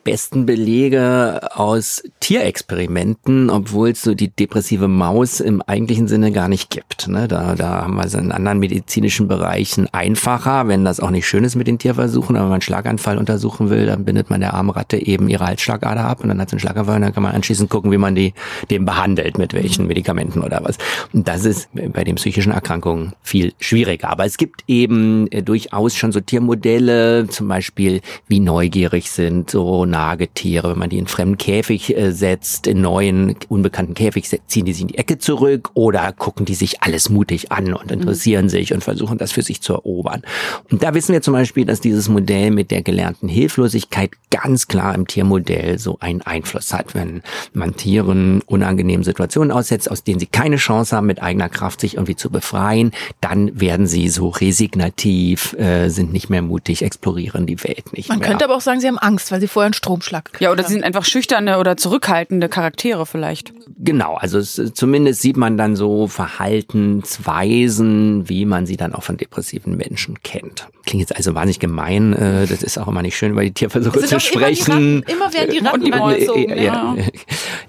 [0.05, 6.69] besten Belege aus Tierexperimenten, obwohl es so die depressive Maus im eigentlichen Sinne gar nicht
[6.69, 7.07] gibt.
[7.07, 7.27] Ne?
[7.27, 11.43] Da, da haben wir es in anderen medizinischen Bereichen einfacher, wenn das auch nicht schön
[11.43, 14.53] ist mit den Tierversuchen, aber wenn man einen Schlaganfall untersuchen will, dann bindet man der
[14.53, 17.23] armen Ratte eben ihre Halsschlagader ab und dann hat sie einen Schlaganfall und dann kann
[17.23, 18.33] man anschließend gucken, wie man die
[18.69, 20.77] dem behandelt, mit welchen Medikamenten oder was.
[21.13, 24.09] Und das ist bei den psychischen Erkrankungen viel schwieriger.
[24.09, 29.85] Aber es gibt eben äh, durchaus schon so Tiermodelle, zum Beispiel wie neugierig sind so
[29.95, 30.71] Nagetiere.
[30.71, 34.81] Wenn man die in fremden Käfig äh, setzt, in neuen, unbekannten Käfig, ziehen die sich
[34.81, 38.49] in die Ecke zurück oder gucken die sich alles mutig an und interessieren mhm.
[38.49, 40.23] sich und versuchen das für sich zu erobern.
[40.69, 44.93] Und da wissen wir zum Beispiel, dass dieses Modell mit der gelernten Hilflosigkeit ganz klar
[44.93, 46.93] im Tiermodell so einen Einfluss hat.
[46.93, 51.79] Wenn man Tieren unangenehmen Situationen aussetzt, aus denen sie keine Chance haben, mit eigener Kraft
[51.79, 57.45] sich irgendwie zu befreien, dann werden sie so resignativ, äh, sind nicht mehr mutig, explorieren
[57.45, 58.27] die Welt nicht Man mehr.
[58.27, 60.31] könnte aber auch sagen, sie haben Angst, weil sie vorher einen Stromschlag.
[60.39, 63.53] Ja, oder sie sind einfach schüchterne oder zurückhaltende Charaktere vielleicht.
[63.77, 69.17] Genau, also es, zumindest sieht man dann so Verhaltensweisen, wie man sie dann auch von
[69.17, 70.69] depressiven Menschen kennt.
[70.85, 73.99] Klingt jetzt also wahnsinnig gemein, äh, das ist auch immer nicht schön, über die Tierversuche
[74.01, 75.03] zu sprechen.
[75.03, 76.95] Immer, immer werden die Ratten und die Mäuse, ja.
[76.95, 76.97] ja.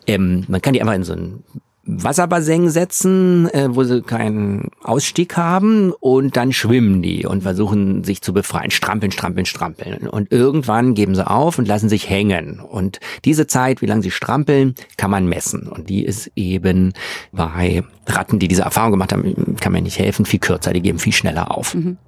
[0.08, 1.42] Ähm, man kann die einfach in so ein
[1.86, 8.22] Wasserbassin setzen, äh, wo sie keinen Ausstieg haben und dann schwimmen die und versuchen sich
[8.22, 10.08] zu befreien, strampeln, strampeln, strampeln.
[10.08, 12.60] Und irgendwann geben sie auf und lassen sich hängen.
[12.60, 15.68] Und diese Zeit, wie lange sie strampeln, kann man messen.
[15.68, 16.92] Und die ist eben
[17.32, 20.98] bei Ratten, die diese Erfahrung gemacht haben, kann man nicht helfen, viel kürzer, die geben
[20.98, 21.74] viel schneller auf.
[21.74, 21.98] Mhm.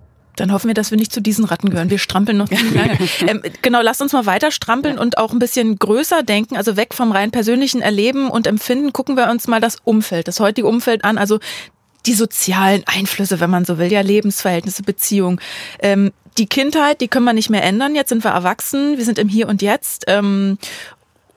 [0.41, 1.91] Dann hoffen wir, dass wir nicht zu diesen Ratten gehören.
[1.91, 2.99] Wir strampeln noch ziemlich lange.
[3.27, 5.01] Ähm, genau, lasst uns mal weiter strampeln ja.
[5.01, 8.93] und auch ein bisschen größer denken, also weg vom rein persönlichen Erleben und Empfinden.
[8.93, 11.19] Gucken wir uns mal das Umfeld, das heutige Umfeld an.
[11.19, 11.41] Also
[12.07, 15.41] die sozialen Einflüsse, wenn man so will, ja, Lebensverhältnisse, Beziehungen.
[15.81, 17.95] Ähm, die Kindheit, die können wir nicht mehr ändern.
[17.95, 20.05] Jetzt sind wir erwachsen, wir sind im Hier und Jetzt.
[20.07, 20.59] Ähm,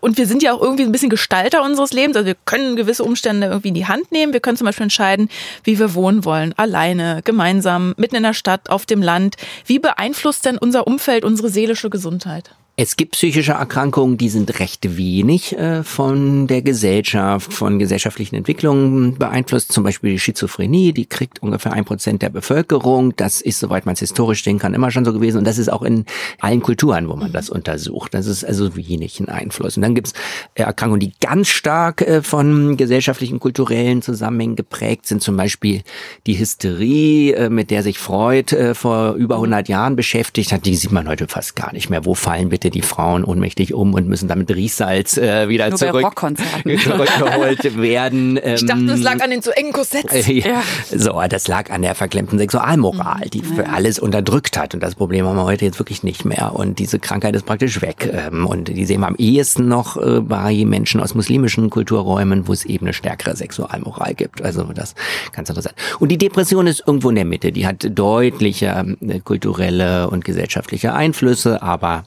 [0.02, 2.18] und wir sind ja auch irgendwie ein bisschen Gestalter unseres Lebens.
[2.18, 4.34] Also wir können gewisse Umstände irgendwie in die Hand nehmen.
[4.34, 5.30] Wir können zum Beispiel entscheiden,
[5.64, 6.54] wie wir wohnen wollen.
[6.58, 9.38] Alleine, gemeinsam, mitten in der Stadt, auf dem Land.
[9.66, 12.52] Wie beeinflusst denn unser Umfeld unsere seelische Gesundheit?
[12.84, 19.20] Es gibt psychische Erkrankungen, die sind recht wenig äh, von der Gesellschaft, von gesellschaftlichen Entwicklungen
[19.20, 19.72] beeinflusst.
[19.72, 23.16] Zum Beispiel die Schizophrenie, die kriegt ungefähr ein Prozent der Bevölkerung.
[23.18, 25.38] Das ist, soweit man es historisch sehen kann, immer schon so gewesen.
[25.38, 26.06] Und das ist auch in
[26.40, 28.16] allen Kulturen, wo man das untersucht.
[28.16, 29.78] Das ist also wenig ein Einfluss.
[29.78, 30.14] Und dann gibt es
[30.56, 35.22] äh, Erkrankungen, die ganz stark äh, von gesellschaftlichen, kulturellen Zusammenhängen geprägt sind.
[35.22, 35.84] Zum Beispiel
[36.26, 40.66] die Hysterie, äh, mit der sich Freud vor über 100 Jahren beschäftigt hat.
[40.66, 42.06] Die sieht man heute fast gar nicht mehr.
[42.06, 46.20] Wo fallen bitte die Frauen ohnmächtig um und müssen damit Riechsalz äh, wieder Nur zurück,
[46.20, 48.38] zurückgeholt werden.
[48.38, 50.28] ich dachte, das lag ähm, an den zu engen Korsetts.
[50.28, 50.64] ja.
[50.90, 54.74] So, das lag an der verklemmten Sexualmoral, die für alles unterdrückt hat.
[54.74, 56.54] Und das Problem haben wir heute jetzt wirklich nicht mehr.
[56.56, 58.10] Und diese Krankheit ist praktisch weg.
[58.12, 62.54] Ähm, und die sehen wir am ehesten noch äh, bei Menschen aus muslimischen Kulturräumen, wo
[62.54, 64.42] es eben eine stärkere Sexualmoral gibt.
[64.42, 64.96] Also das
[65.32, 65.76] ganz interessant.
[66.00, 67.52] Und die Depression ist irgendwo in der Mitte.
[67.52, 72.04] Die hat deutliche äh, kulturelle und gesellschaftliche Einflüsse, aber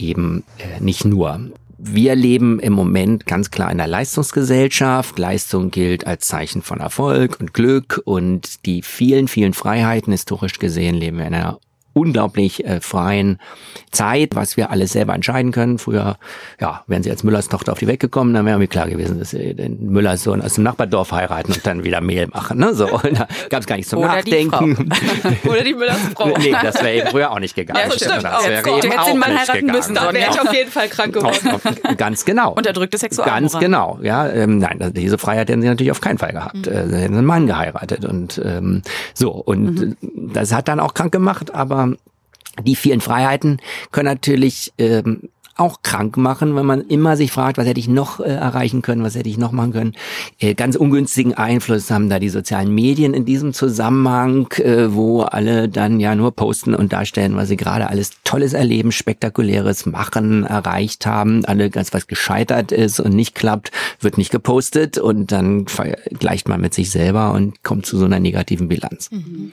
[0.00, 1.40] eben äh, nicht nur.
[1.82, 5.18] Wir leben im Moment ganz klar in einer Leistungsgesellschaft.
[5.18, 10.94] Leistung gilt als Zeichen von Erfolg und Glück und die vielen, vielen Freiheiten historisch gesehen
[10.94, 11.58] leben wir in einer
[11.92, 13.38] unglaublich äh, freien
[13.90, 15.78] Zeit, was wir alles selber entscheiden können.
[15.78, 16.16] Früher,
[16.60, 19.18] ja, wären sie als Müllers Tochter auf die Welt gekommen, dann wäre mir klar gewesen,
[19.18, 22.58] dass sie den Müllers Sohn aus dem Nachbardorf heiraten und dann wieder Mehl machen.
[22.58, 22.74] Ne?
[22.74, 24.90] So, und da gab es gar nichts zum Oder Nachdenken.
[25.44, 26.28] Die Oder die Müllers Frau.
[26.38, 27.80] nee, das wäre eben früher auch nicht gegangen.
[27.84, 28.24] Ja, stimmt.
[28.24, 29.76] Das wäre eben du hättest ihn mal heiraten gegangen.
[29.76, 31.96] müssen, dann wäre ich auf jeden Fall krank geworden.
[31.96, 32.52] Ganz genau.
[32.52, 33.40] Unterdrückte Sexualmoral.
[33.40, 34.28] Ganz genau, ja.
[34.28, 36.66] Ähm, nein, diese Freiheit hätten sie natürlich auf keinen Fall gehabt.
[36.66, 36.72] Mhm.
[36.72, 38.82] Äh, sie hätten einen Mann geheiratet und ähm,
[39.14, 39.30] so.
[39.30, 39.96] Und mhm.
[40.32, 41.96] das hat dann auch krank gemacht, aber
[42.64, 45.28] die vielen Freiheiten können natürlich ähm,
[45.60, 49.02] auch krank machen, wenn man immer sich fragt, was hätte ich noch äh, erreichen können,
[49.02, 49.92] was hätte ich noch machen können.
[50.38, 55.68] Äh, ganz ungünstigen Einfluss haben da die sozialen Medien in diesem Zusammenhang, äh, wo alle
[55.68, 61.04] dann ja nur posten und darstellen, was sie gerade alles Tolles erleben, Spektakuläres machen, erreicht
[61.04, 61.44] haben.
[61.44, 66.60] Alle ganz was gescheitert ist und nicht klappt, wird nicht gepostet und dann vergleicht man
[66.62, 69.10] mit sich selber und kommt zu so einer negativen Bilanz.
[69.10, 69.52] Mhm.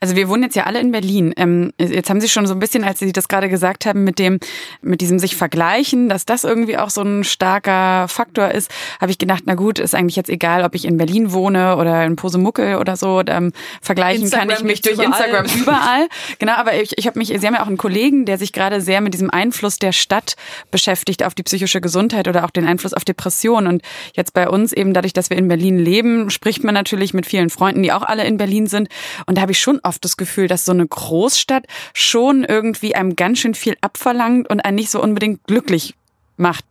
[0.00, 1.32] Also wir wohnen jetzt ja alle in Berlin.
[1.36, 4.18] Ähm, jetzt haben Sie schon so ein bisschen, als Sie das gerade gesagt haben, mit
[4.18, 4.38] dem,
[4.82, 9.18] mit diesem sich vergleichen, dass das irgendwie auch so ein starker Faktor ist, habe ich
[9.18, 12.76] gedacht, na gut, ist eigentlich jetzt egal, ob ich in Berlin wohne oder in Posemuckel
[12.76, 13.22] oder so.
[13.26, 15.10] Ähm, vergleichen Instagram kann ich mich durch überall.
[15.10, 16.08] Instagram überall.
[16.38, 18.80] Genau, aber ich, ich habe mich, Sie haben ja auch einen Kollegen, der sich gerade
[18.80, 20.36] sehr mit diesem Einfluss der Stadt
[20.70, 23.66] beschäftigt auf die psychische Gesundheit oder auch den Einfluss auf Depression.
[23.66, 23.82] Und
[24.14, 27.50] jetzt bei uns eben dadurch, dass wir in Berlin leben, spricht man natürlich mit vielen
[27.50, 28.88] Freunden, die auch alle in Berlin sind.
[29.26, 33.16] Und da habe ich schon oft das Gefühl, dass so eine Großstadt schon irgendwie einem
[33.16, 35.94] ganz schön viel abverlangt und einen nicht so unbedingt glücklich
[36.36, 36.64] macht.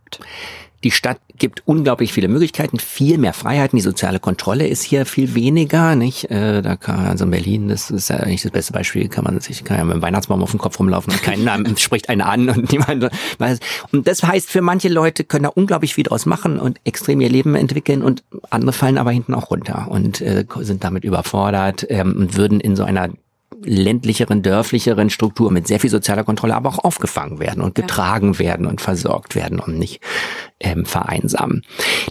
[0.84, 3.78] Die Stadt gibt unglaublich viele Möglichkeiten, viel mehr Freiheiten.
[3.78, 6.30] Die soziale Kontrolle ist hier viel weniger, nicht?
[6.30, 9.40] Äh, da kann also in Berlin, das ist ja eigentlich das beste Beispiel, kann man
[9.40, 12.50] sich kann ja mit dem Weihnachtsbaum auf dem Kopf rumlaufen und keiner spricht einen an
[12.50, 13.60] und niemand weiß.
[13.92, 17.30] Und das heißt, für manche Leute können da unglaublich viel draus machen und extrem ihr
[17.30, 22.16] Leben entwickeln und andere fallen aber hinten auch runter und äh, sind damit überfordert ähm,
[22.18, 23.10] und würden in so einer
[23.64, 28.40] ländlicheren, dörflicheren Struktur mit sehr viel sozialer Kontrolle aber auch aufgefangen werden und getragen ja.
[28.40, 30.02] werden und versorgt werden und nicht
[30.60, 31.64] ähm, vereinsamen.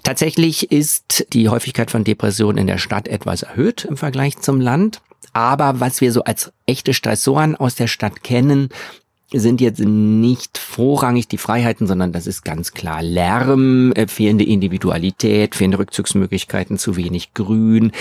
[0.02, 5.00] Tatsächlich ist die Häufigkeit von Depressionen in der Stadt etwas erhöht im Vergleich zum Land.
[5.32, 8.70] Aber was wir so als echte Stressoren aus der Stadt kennen,
[9.32, 15.54] sind jetzt nicht vorrangig die Freiheiten, sondern das ist ganz klar Lärm, äh, fehlende Individualität,
[15.54, 17.92] fehlende Rückzugsmöglichkeiten, zu wenig Grün,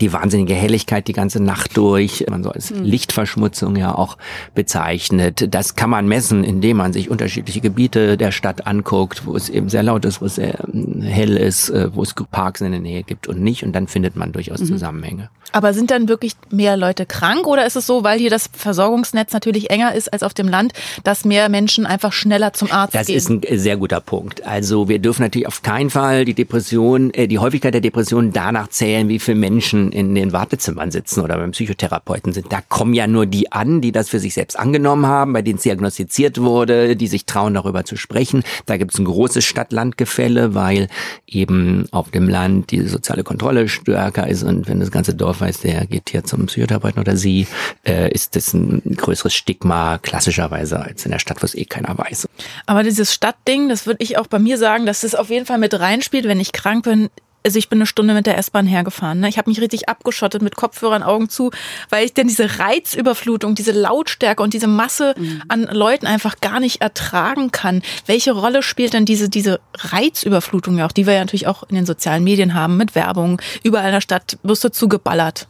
[0.00, 2.82] die wahnsinnige Helligkeit die ganze Nacht durch, man so als hm.
[2.82, 4.16] Lichtverschmutzung ja auch
[4.54, 5.54] bezeichnet.
[5.54, 9.68] Das kann man messen, indem man sich unterschiedliche Gebiete der Stadt anguckt, wo es eben
[9.68, 12.80] sehr laut ist, wo es sehr ähm, hell ist, äh, wo es Parks in der
[12.80, 13.64] Nähe gibt und nicht.
[13.64, 14.66] Und dann findet man durchaus mhm.
[14.66, 15.28] Zusammenhänge.
[15.52, 19.32] Aber sind dann wirklich mehr Leute krank oder ist es so, weil hier das Versorgungsnetz
[19.32, 20.72] natürlich enger ist als auf dem Land,
[21.04, 23.16] dass mehr Menschen einfach schneller zum Arzt das gehen?
[23.16, 24.46] Das ist ein sehr guter Punkt.
[24.46, 28.68] Also wir dürfen natürlich auf keinen Fall die Depression, äh, die Häufigkeit der Depression danach
[28.68, 32.50] zählen, wie viele Menschen in den Wartezimmern sitzen oder beim Psychotherapeuten sind.
[32.50, 35.56] Da kommen ja nur die an, die das für sich selbst angenommen haben, bei denen
[35.56, 38.42] es diagnostiziert wurde, die sich trauen, darüber zu sprechen.
[38.66, 40.88] Da gibt es ein großes Stadt-Land-Gefälle, weil
[41.26, 45.60] eben auf dem Land die soziale Kontrolle stärker ist und wenn das ganze Dorf weiß,
[45.60, 47.46] der geht hier zum Psychotherapeuten oder sie,
[47.84, 51.96] äh, ist das ein größeres Stigma klassischerweise als in der Stadt, wo es eh keiner
[51.96, 52.28] weiß.
[52.66, 55.58] Aber dieses Stadtding, das würde ich auch bei mir sagen, dass das auf jeden Fall
[55.58, 57.10] mit reinspielt, wenn ich krank bin,
[57.44, 59.20] also ich bin eine Stunde mit der S-Bahn hergefahren.
[59.20, 59.28] Ne?
[59.28, 61.50] Ich habe mich richtig abgeschottet mit Kopfhörern, Augen zu,
[61.90, 65.42] weil ich denn diese Reizüberflutung, diese Lautstärke und diese Masse mhm.
[65.48, 67.82] an Leuten einfach gar nicht ertragen kann.
[68.06, 71.74] Welche Rolle spielt denn diese, diese Reizüberflutung ja auch, die wir ja natürlich auch in
[71.74, 75.46] den sozialen Medien haben, mit Werbung, überall in der Stadt wirst du zugeballert.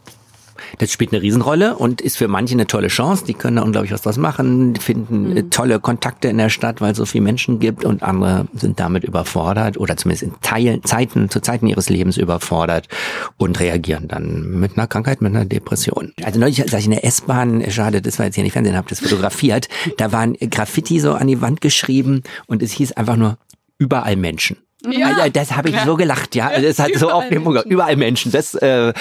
[0.77, 3.25] Das spielt eine Riesenrolle und ist für manche eine tolle Chance.
[3.25, 5.49] Die können da unglaublich was draus machen, finden mhm.
[5.49, 9.03] tolle Kontakte in der Stadt, weil es so viele Menschen gibt und andere sind damit
[9.03, 12.87] überfordert oder zumindest in Teilen, Zeiten, zu Zeiten ihres Lebens überfordert
[13.37, 16.13] und reagieren dann mit einer Krankheit, mit einer Depression.
[16.23, 18.89] Also neulich, als ich in der S-Bahn, schade, das war jetzt hier nicht Fernsehen, habe
[18.89, 23.37] das fotografiert, da waren Graffiti so an die Wand geschrieben und es hieß einfach nur
[23.77, 24.57] überall Menschen.
[24.89, 25.07] Ja.
[25.07, 25.85] Also, das habe ich ja.
[25.85, 26.51] so gelacht, ja.
[26.63, 28.31] Das hat so auf dem Überall Menschen.
[28.31, 28.93] Das äh,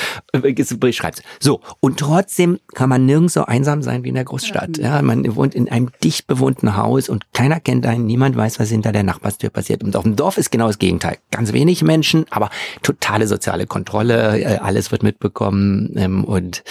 [0.79, 4.79] beschreibt So, und trotzdem kann man nirgends so einsam sein wie in der Großstadt.
[4.79, 8.69] Ja, man wohnt in einem dicht bewohnten Haus und keiner kennt einen, niemand weiß, was
[8.69, 9.83] hinter der Nachbarstür passiert.
[9.83, 11.19] Und auf dem Dorf ist genau das Gegenteil.
[11.31, 12.51] Ganz wenig Menschen, aber
[12.83, 16.63] totale soziale Kontrolle, äh, alles wird mitbekommen ähm, und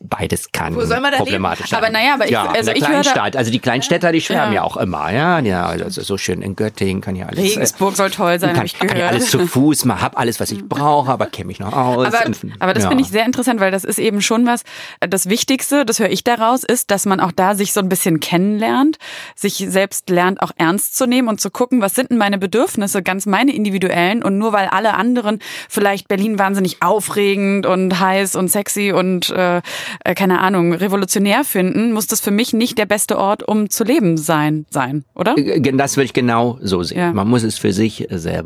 [0.00, 1.70] beides kann Wo soll man da problematisch leben?
[1.70, 1.78] sein.
[1.78, 4.52] Aber naja, aber ich, ja, also in der ich Kleinstadt, also die Kleinstädter, die schwärmen
[4.54, 7.38] ja, ja auch immer, ja, ja, also so schön in Göttingen kann ja alles.
[7.42, 8.98] Regensburg soll toll sein kann, ich gehört.
[8.98, 12.06] Kann alles zu Fuß, mal hab alles, was ich brauche, aber kenne mich noch aus.
[12.06, 12.22] Aber,
[12.58, 12.88] aber das ja.
[12.88, 14.62] finde ich sehr interessant, weil das ist eben schon was,
[15.00, 18.20] das Wichtigste, das höre ich daraus, ist, dass man auch da sich so ein bisschen
[18.20, 18.98] kennenlernt,
[19.34, 23.02] sich selbst lernt, auch ernst zu nehmen und zu gucken, was sind denn meine Bedürfnisse,
[23.02, 25.38] ganz meine individuellen und nur weil alle anderen
[25.68, 29.62] vielleicht Berlin wahnsinnig aufregend und heiß und sexy und äh,
[30.04, 33.84] äh keine Ahnung, revolutionär finden, muss das für mich nicht der beste Ort, um zu
[33.84, 35.36] leben sein, sein, oder?
[35.36, 36.98] Äh, das würde ich genau so sehen.
[36.98, 37.12] Ja.
[37.12, 38.41] Man muss es für sich selber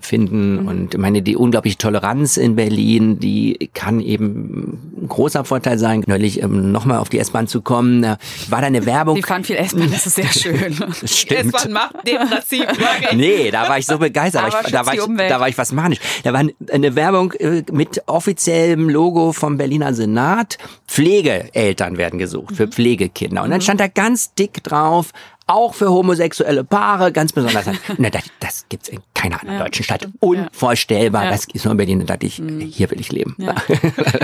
[0.00, 0.62] finden.
[0.62, 0.68] Mhm.
[0.68, 6.02] Und meine, die unglaubliche Toleranz in Berlin, die kann eben ein großer Vorteil sein.
[6.06, 8.16] Neulich ähm, nochmal auf die S-Bahn zu kommen, war
[8.60, 9.16] da eine Werbung.
[9.16, 10.76] Die fahren viel S-Bahn, das ist sehr schön.
[11.04, 11.54] Stimmt.
[11.54, 12.66] S-Bahn macht depressiv.
[13.14, 14.44] nee, da war ich so begeistert.
[14.44, 15.98] Aber ich, da, war ich, da war ich was manisch.
[16.22, 20.58] Da war eine Werbung äh, mit offiziellem Logo vom Berliner Senat.
[20.86, 22.72] Pflegeeltern werden gesucht für mhm.
[22.72, 23.42] Pflegekinder.
[23.42, 23.62] Und dann mhm.
[23.62, 25.12] stand da ganz dick drauf,
[25.46, 27.66] auch für homosexuelle Paare, ganz besonders.
[27.98, 30.08] Na, das, das gibt's in keiner anderen ja, deutschen Stadt.
[30.20, 31.24] Unvorstellbar.
[31.24, 31.30] Ja.
[31.30, 32.60] Das ist nur in Berlin, da ich, mhm.
[32.60, 33.34] hier will ich leben.
[33.38, 33.54] Ja.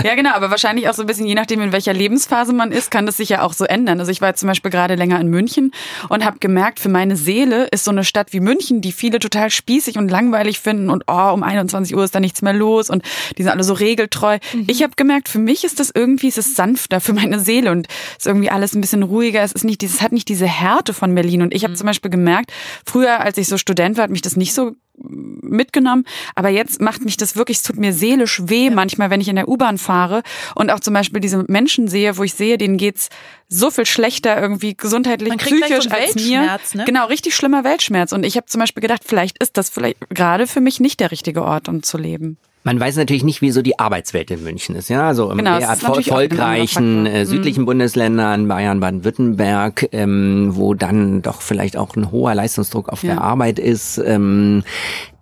[0.03, 0.15] ja.
[0.15, 3.05] genau, aber wahrscheinlich auch so ein bisschen, je nachdem, in welcher Lebensphase man ist, kann
[3.05, 3.99] das sich ja auch so ändern.
[3.99, 5.71] Also ich war jetzt zum Beispiel gerade länger in München
[6.07, 9.49] und habe gemerkt, für meine Seele ist so eine Stadt wie München, die viele total
[9.49, 13.03] spießig und langweilig finden und oh, um 21 Uhr ist da nichts mehr los und
[13.37, 14.37] die sind alle so regeltreu.
[14.53, 14.63] Mhm.
[14.67, 17.87] Ich habe gemerkt, für mich ist das irgendwie, es ist sanfter für meine Seele und
[18.17, 19.43] ist irgendwie alles ein bisschen ruhiger.
[19.43, 21.41] Es ist nicht dieses, hat nicht diese Härte von Berlin.
[21.41, 21.77] Und ich habe mhm.
[21.77, 22.53] zum Beispiel gemerkt,
[22.85, 26.05] früher, als ich so Student war, hat mich das nicht so mitgenommen.
[26.35, 28.71] Aber jetzt macht mich das wirklich, es tut mir seelisch weh ja.
[28.71, 30.23] manchmal, wenn ich in der U-Bahn fahre
[30.55, 33.09] und auch zum Beispiel diese Menschen sehe, wo ich sehe, denen geht's
[33.47, 36.59] so viel schlechter irgendwie gesundheitlich, psychisch so als mir.
[36.73, 36.85] Ne?
[36.85, 38.11] Genau, richtig schlimmer Weltschmerz.
[38.11, 41.11] Und ich habe zum Beispiel gedacht, vielleicht ist das vielleicht gerade für mich nicht der
[41.11, 42.37] richtige Ort, um zu leben.
[42.65, 44.89] Man weiß natürlich nicht, wie so die Arbeitswelt in München ist.
[44.89, 47.65] Ja, so genau, eher erfolgreichen äh, südlichen mhm.
[47.67, 53.13] Bundesländern, Bayern, Baden-Württemberg, ähm, wo dann doch vielleicht auch ein hoher Leistungsdruck auf ja.
[53.13, 53.99] der Arbeit ist.
[53.99, 54.63] Ähm,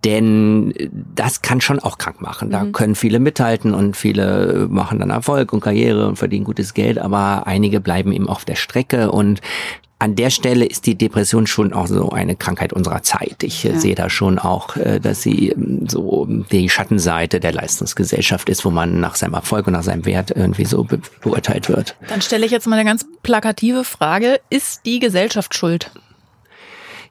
[0.04, 0.72] denn
[1.14, 2.48] das kann schon auch krank machen.
[2.48, 2.72] Da mhm.
[2.72, 7.46] können viele mithalten und viele machen dann Erfolg und Karriere und verdienen gutes Geld, aber
[7.46, 9.42] einige bleiben eben auf der Strecke und
[10.04, 13.42] an der Stelle ist die Depression schon auch so eine Krankheit unserer Zeit.
[13.42, 13.78] Ich äh, ja.
[13.80, 18.70] sehe da schon auch, äh, dass sie ähm, so die Schattenseite der Leistungsgesellschaft ist, wo
[18.70, 21.96] man nach seinem Erfolg und nach seinem Wert irgendwie so be beurteilt wird.
[22.08, 24.40] Dann stelle ich jetzt mal eine ganz plakative Frage.
[24.50, 25.90] Ist die Gesellschaft schuld?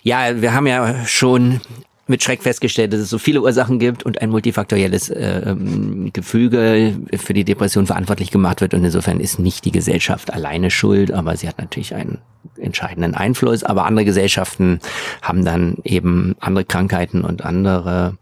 [0.03, 1.61] Ja, wir haben ja schon
[2.07, 6.97] mit Schreck festgestellt, dass es so viele Ursachen gibt und ein multifaktorielles äh, ähm, Gefüge
[7.15, 8.73] für die Depression verantwortlich gemacht wird.
[8.73, 12.19] Und insofern ist nicht die Gesellschaft alleine schuld, aber sie hat natürlich einen
[12.57, 13.63] entscheidenden Einfluss.
[13.63, 14.79] Aber andere Gesellschaften
[15.21, 18.17] haben dann eben andere Krankheiten und andere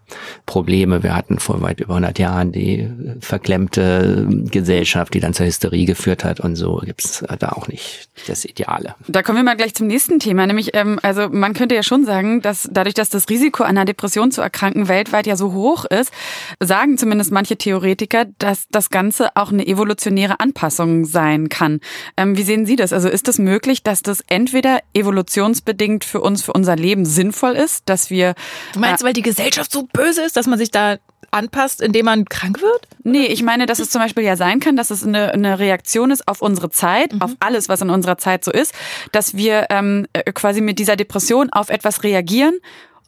[0.45, 1.03] Probleme.
[1.03, 2.89] Wir hatten vor weit über 100 Jahren die
[3.19, 6.39] verklemmte Gesellschaft, die dann zur Hysterie geführt hat.
[6.39, 8.95] Und so gibt's da auch nicht das Ideale.
[9.07, 10.45] Da kommen wir mal gleich zum nächsten Thema.
[10.45, 14.31] Nämlich, ähm, also man könnte ja schon sagen, dass dadurch, dass das Risiko einer Depression
[14.31, 16.11] zu erkranken weltweit ja so hoch ist,
[16.59, 21.79] sagen zumindest manche Theoretiker, dass das Ganze auch eine evolutionäre Anpassung sein kann.
[22.17, 22.93] Ähm, wie sehen Sie das?
[22.93, 27.53] Also ist es das möglich, dass das entweder evolutionsbedingt für uns, für unser Leben sinnvoll
[27.53, 28.35] ist, dass wir...
[28.73, 30.97] Du meinst, äh, weil die Gesellschaft so böse ist, dass man sich da
[31.31, 32.87] anpasst, indem man krank wird?
[33.03, 36.11] Nee, ich meine, dass es zum Beispiel ja sein kann, dass es eine, eine Reaktion
[36.11, 37.21] ist auf unsere Zeit, mhm.
[37.21, 38.73] auf alles, was in unserer Zeit so ist,
[39.11, 42.53] dass wir ähm, äh, quasi mit dieser Depression auf etwas reagieren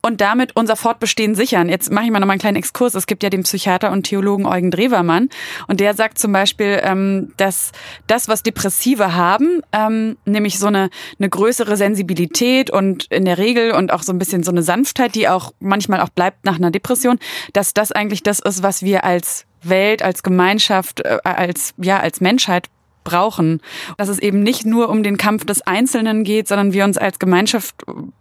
[0.06, 1.70] und damit unser Fortbestehen sichern.
[1.70, 2.94] Jetzt mache ich mal noch mal einen kleinen Exkurs.
[2.94, 5.30] Es gibt ja den Psychiater und Theologen Eugen Drewermann
[5.68, 7.72] und der sagt zum Beispiel, ähm, dass
[8.06, 10.90] das, was Depressive haben, ähm, nämlich so eine,
[11.20, 15.16] eine größere Sensibilität und in der Regel und auch so ein bisschen so eine Sanftheit,
[15.16, 17.18] die auch manchmal auch bleibt nach einer Depression,
[17.54, 22.20] dass das eigentlich das ist, was wir als Welt, als Gemeinschaft, äh, als, ja, als
[22.20, 22.68] Menschheit
[23.04, 23.62] brauchen.
[23.98, 27.20] Dass es eben nicht nur um den Kampf des Einzelnen geht, sondern wir uns als
[27.20, 27.76] Gemeinschaft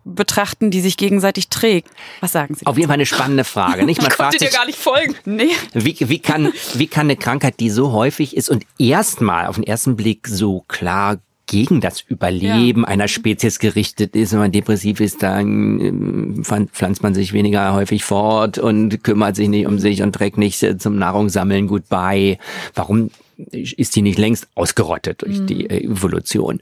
[0.05, 1.89] betrachten, die sich gegenseitig trägt.
[2.21, 2.67] Was sagen Sie?
[2.67, 3.85] Auf jeden Fall eine spannende Frage.
[3.85, 4.03] Nicht?
[4.03, 5.15] Man ich konnte dir gar nicht folgen.
[5.25, 5.51] Nee.
[5.73, 9.65] Wie, wie, kann, wie kann eine Krankheit, die so häufig ist und erstmal auf den
[9.65, 12.89] ersten Blick so klar gegen das Überleben ja.
[12.89, 14.33] einer Spezies gerichtet ist.
[14.33, 19.49] Wenn man depressiv ist, dann ähm, pflanzt man sich weniger häufig fort und kümmert sich
[19.49, 22.39] nicht um sich und trägt nicht zum Nahrungssammeln gut bei.
[22.75, 25.47] Warum ist die nicht längst ausgerottet durch mhm.
[25.47, 26.61] die Evolution?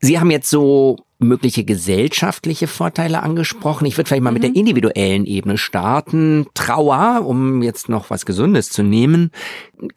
[0.00, 3.86] Sie haben jetzt so mögliche gesellschaftliche Vorteile angesprochen.
[3.86, 4.34] Ich würde vielleicht mal mhm.
[4.34, 4.56] mit der mhm.
[4.56, 6.46] individuellen Ebene starten.
[6.54, 9.30] Trauer, um jetzt noch was Gesundes zu nehmen,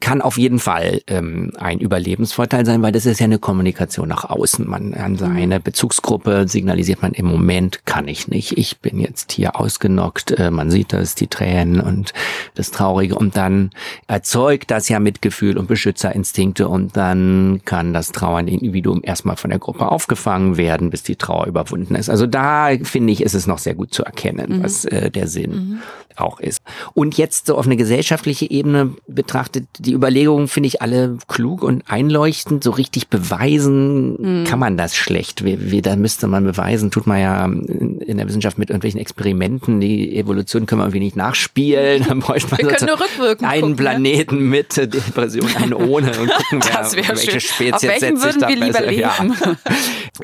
[0.00, 4.24] kann auf jeden Fall ähm, ein Überlebensvorteil sein, weil das ist ja eine Kommunikation nach
[4.24, 4.68] außen.
[4.68, 5.62] Man an seine mhm.
[5.62, 8.56] Bezugsgruppe signalisiert man im Moment kann ich nicht.
[8.56, 10.32] Ich bin jetzt hier ausgenockt.
[10.32, 12.12] Äh, man sieht das, die Tränen und
[12.54, 13.70] das Traurige und dann
[14.06, 19.58] erzeugt das ja Mitgefühl und Beschützerinstinkte und dann kann das trauernde Individuum erstmal von der
[19.58, 22.10] Gruppe aufgefangen werden, bis die die Trauer überwunden ist.
[22.10, 24.62] Also da finde ich, ist es noch sehr gut zu erkennen, mhm.
[24.62, 25.78] was äh, der Sinn mhm.
[26.16, 26.62] auch ist.
[26.94, 31.84] Und jetzt so auf eine gesellschaftliche Ebene betrachtet, die Überlegungen finde ich alle klug und
[31.90, 32.62] einleuchtend.
[32.62, 34.44] So richtig beweisen mhm.
[34.44, 35.44] kann man das schlecht.
[35.44, 39.00] Wie, wie da müsste man beweisen, tut man ja in, in, der Wissenschaft mit irgendwelchen
[39.00, 39.80] Experimenten.
[39.80, 42.04] Die Evolution können wir irgendwie nicht nachspielen.
[42.08, 44.42] Dann bräuchte man wir können nur rückwirkend einen gucken, Planeten ne?
[44.42, 46.60] mit Depression, einen ohne und gucken,
[46.92, 49.00] wer, welche Spezies Auf welchen würden wir lieber leben?
[49.00, 49.14] Ja.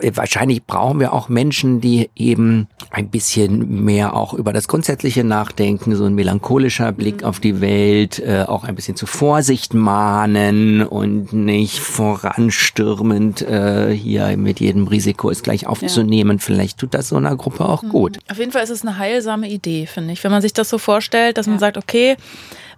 [0.16, 5.22] Wahrscheinlich braucht brauchen wir auch Menschen, die eben ein bisschen mehr auch über das Grundsätzliche
[5.22, 7.28] nachdenken, so ein melancholischer Blick mhm.
[7.28, 9.06] auf die Welt, äh, auch ein bisschen zu
[9.42, 16.38] Vorsicht mahnen und nicht voranstürmend äh, hier mit jedem Risiko es gleich aufzunehmen.
[16.38, 16.44] Ja.
[16.44, 17.88] Vielleicht tut das so einer Gruppe auch mhm.
[17.88, 18.18] gut.
[18.30, 20.22] Auf jeden Fall ist es eine heilsame Idee, finde ich.
[20.22, 21.50] Wenn man sich das so vorstellt, dass ja.
[21.50, 22.16] man sagt, okay,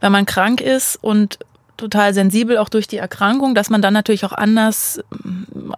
[0.00, 1.38] wenn man krank ist und
[1.76, 5.04] total sensibel auch durch die Erkrankung, dass man dann natürlich auch anders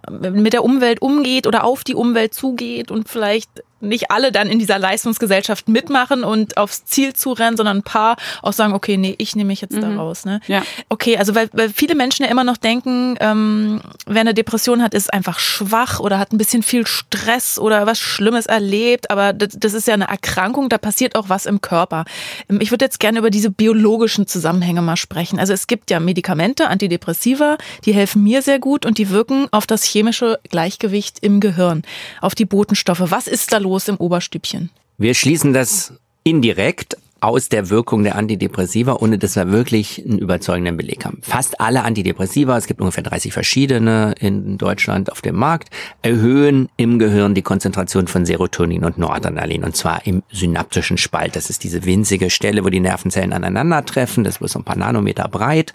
[0.09, 3.49] mit der Umwelt umgeht oder auf die Umwelt zugeht und vielleicht
[3.79, 8.53] nicht alle dann in dieser Leistungsgesellschaft mitmachen und aufs Ziel zurennen, sondern ein paar auch
[8.53, 9.81] sagen, okay, nee, ich nehme mich jetzt mhm.
[9.81, 10.25] da raus.
[10.25, 10.39] Ne?
[10.47, 10.63] Ja.
[10.89, 14.93] Okay, also weil, weil viele Menschen ja immer noch denken, ähm, wer eine Depression hat,
[14.93, 19.49] ist einfach schwach oder hat ein bisschen viel Stress oder was Schlimmes erlebt, aber das,
[19.57, 22.05] das ist ja eine Erkrankung, da passiert auch was im Körper.
[22.49, 25.39] Ähm, ich würde jetzt gerne über diese biologischen Zusammenhänge mal sprechen.
[25.39, 29.67] Also es gibt ja Medikamente, Antidepressiva, die helfen mir sehr gut und die wirken auf
[29.67, 31.83] das chemische Gleichgewicht im Gehirn,
[32.21, 33.03] auf die Botenstoffe.
[33.05, 34.69] Was ist da los im Oberstübchen.
[34.97, 35.93] Wir schließen das
[36.23, 41.19] indirekt aus der Wirkung der Antidepressiva, ohne dass wir wirklich einen überzeugenden Beleg haben.
[41.21, 45.69] Fast alle Antidepressiva, es gibt ungefähr 30 verschiedene in Deutschland auf dem Markt,
[46.01, 51.35] erhöhen im Gehirn die Konzentration von Serotonin und Noradrenalin und zwar im synaptischen Spalt.
[51.35, 54.23] Das ist diese winzige Stelle, wo die Nervenzellen aneinandertreffen.
[54.23, 55.73] Das wird so ein paar Nanometer breit.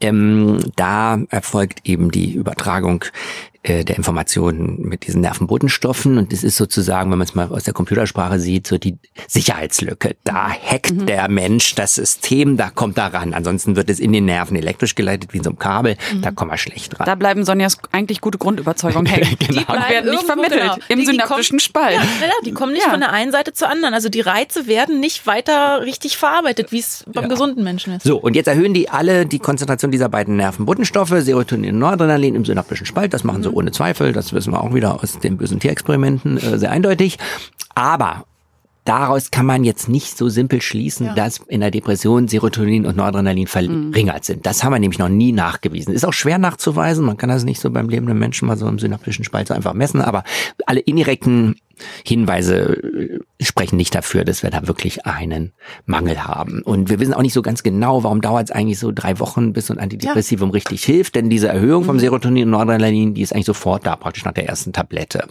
[0.00, 3.04] Ähm, da erfolgt eben die Übertragung
[3.62, 6.16] äh, der Informationen mit diesen Nervenbotenstoffen.
[6.16, 8.96] Und das ist sozusagen, wenn man es mal aus der Computersprache sieht, so die
[9.28, 10.16] Sicherheitslücke.
[10.24, 11.04] Da hackt mhm.
[11.04, 13.34] der Mensch das System, da kommt er ran.
[13.34, 15.98] Ansonsten wird es in den Nerven elektrisch geleitet, wie in so einem Kabel.
[16.10, 16.22] Mhm.
[16.22, 17.04] Da kommen wir schlecht ran.
[17.04, 19.36] Da bleiben Sonjas eigentlich gute Grundüberzeugungen hängen.
[19.46, 19.60] genau.
[19.60, 20.76] Die werden nicht vermittelt genau.
[20.88, 21.96] im die, synaptischen die kommen, Spalt.
[21.96, 22.92] Ja, ja, die kommen nicht ja.
[22.92, 23.92] von der einen Seite zur anderen.
[23.92, 27.28] Also die Reize werden nicht weiter richtig verarbeitet, wie es beim ja.
[27.28, 28.04] gesunden Menschen ist.
[28.04, 32.44] So, und jetzt erhöhen die alle die Konzentration dieser beiden Nervenbotenstoffe, Serotonin und Noradrenalin im
[32.44, 33.14] synaptischen Spalt.
[33.14, 36.58] Das machen so ohne Zweifel, das wissen wir auch wieder aus den bösen Tierexperimenten äh,
[36.58, 37.18] sehr eindeutig.
[37.74, 38.24] Aber
[38.90, 41.14] daraus kann man jetzt nicht so simpel schließen, ja.
[41.14, 44.44] dass in der Depression Serotonin und Noradrenalin verringert sind.
[44.46, 45.94] Das haben wir nämlich noch nie nachgewiesen.
[45.94, 47.06] Ist auch schwer nachzuweisen.
[47.06, 49.74] Man kann das nicht so beim lebenden Menschen mal so im synaptischen Spalt so einfach
[49.74, 50.00] messen.
[50.00, 50.24] Aber
[50.66, 51.54] alle indirekten
[52.04, 55.52] Hinweise äh, sprechen nicht dafür, dass wir da wirklich einen
[55.86, 56.60] Mangel haben.
[56.62, 59.52] Und wir wissen auch nicht so ganz genau, warum dauert es eigentlich so drei Wochen,
[59.52, 60.54] bis so ein Antidepressivum ja.
[60.54, 61.14] richtig hilft.
[61.14, 62.00] Denn diese Erhöhung vom mhm.
[62.00, 65.28] Serotonin und Noradrenalin, die ist eigentlich sofort da, praktisch nach der ersten Tablette.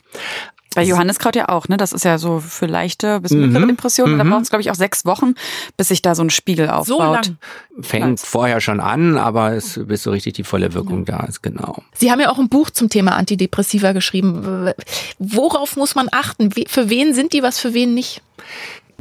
[0.75, 1.77] Bei Johanneskraut ja auch, ne?
[1.77, 3.69] Das ist ja so für leichte bis mittlere mhm.
[3.69, 4.15] Depressionen.
[4.15, 4.17] Mhm.
[4.19, 5.33] Da braucht es, glaube ich, auch sechs Wochen,
[5.77, 6.85] bis sich da so ein Spiegel aufbaut.
[6.85, 7.37] So lang.
[7.81, 11.17] Fängt vorher schon an, aber es bis so richtig die volle Wirkung ja.
[11.17, 11.81] da ist, genau.
[11.95, 14.71] Sie haben ja auch ein Buch zum Thema Antidepressiva geschrieben.
[15.17, 16.51] Worauf muss man achten?
[16.67, 18.21] Für wen sind die, was für wen nicht?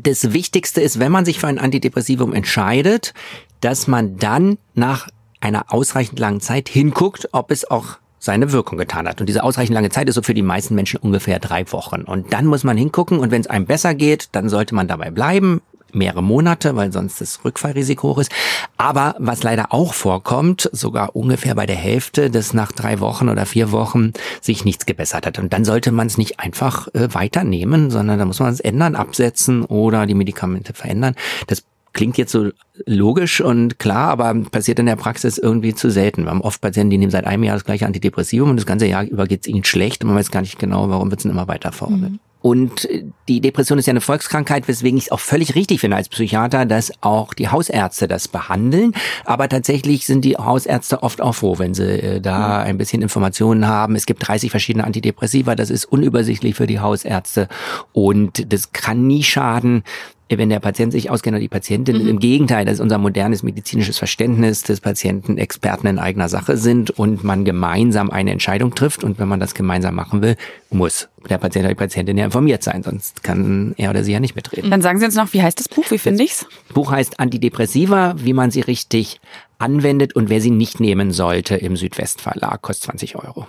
[0.01, 3.13] Das Wichtigste ist, wenn man sich für ein Antidepressivum entscheidet,
[3.61, 5.09] dass man dann nach
[5.41, 7.99] einer ausreichend langen Zeit hinguckt, ob es auch
[8.29, 9.23] seine Wirkung getan hat.
[9.23, 12.03] Und diese ausreichend lange Zeit ist so für die meisten Menschen ungefähr drei Wochen.
[12.03, 15.11] Und dann muss man hingucken und wenn es einem besser geht, dann sollte man dabei
[15.11, 15.63] bleiben
[15.95, 18.31] mehrere Monate, weil sonst das Rückfallrisiko hoch ist.
[18.77, 23.47] Aber was leider auch vorkommt, sogar ungefähr bei der Hälfte, dass nach drei Wochen oder
[23.47, 24.13] vier Wochen
[24.43, 25.39] sich nichts gebessert hat.
[25.39, 28.97] Und dann sollte man es nicht einfach äh, weiternehmen, sondern da muss man es ändern,
[28.97, 31.15] absetzen oder die Medikamente verändern.
[31.47, 31.65] Das
[31.99, 32.51] klingt jetzt so
[32.87, 36.23] logisch und klar, aber passiert in der Praxis irgendwie zu selten.
[36.23, 38.87] Wir haben oft Patienten, die nehmen seit einem Jahr das gleiche Antidepressivum und das ganze
[38.87, 41.27] Jahr über geht es ihnen schlecht und man weiß gar nicht genau, warum wird es
[41.27, 42.13] immer weiter verordnet.
[42.13, 42.21] Mhm.
[42.41, 42.89] Und
[43.27, 46.67] die Depression ist ja eine Volkskrankheit, weswegen ich es auch völlig richtig finde als Psychiater,
[46.67, 48.93] dass auch die Hausärzte das behandeln.
[49.25, 53.67] Aber tatsächlich sind die Hausärzte oft auch froh, wenn sie äh, da ein bisschen Informationen
[53.67, 53.97] haben.
[53.97, 57.49] Es gibt 30 verschiedene Antidepressiva, das ist unübersichtlich für die Hausärzte
[57.93, 59.83] und das kann nie schaden,
[60.31, 62.03] wenn der Patient sich auskennt oder die Patientin.
[62.03, 62.09] Mhm.
[62.09, 66.91] Im Gegenteil, das ist unser modernes medizinisches Verständnis, dass Patienten Experten in eigener Sache sind
[66.91, 69.05] und man gemeinsam eine Entscheidung trifft.
[69.05, 70.37] Und wenn man das gemeinsam machen will,
[70.71, 74.21] muss der Patient oder die Patientin ja informiert sein, sonst kann er oder sie ja
[74.21, 74.71] nicht mitreden.
[74.71, 75.91] Dann sagen Sie uns noch, wie heißt das Buch?
[75.91, 76.47] Wie finde ich's?
[76.67, 79.21] Das Buch heißt Antidepressiva, wie man sie richtig
[79.59, 83.47] anwendet und wer sie nicht nehmen sollte im Südwestverlag, kostet 20 Euro.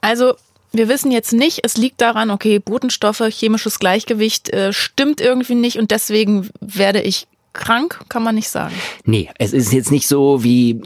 [0.00, 0.34] Also
[0.72, 5.78] wir wissen jetzt nicht, es liegt daran, okay, Botenstoffe, chemisches Gleichgewicht äh, stimmt irgendwie nicht
[5.78, 8.74] und deswegen werde ich krank, kann man nicht sagen.
[9.04, 10.80] Nee, es ist jetzt nicht so wie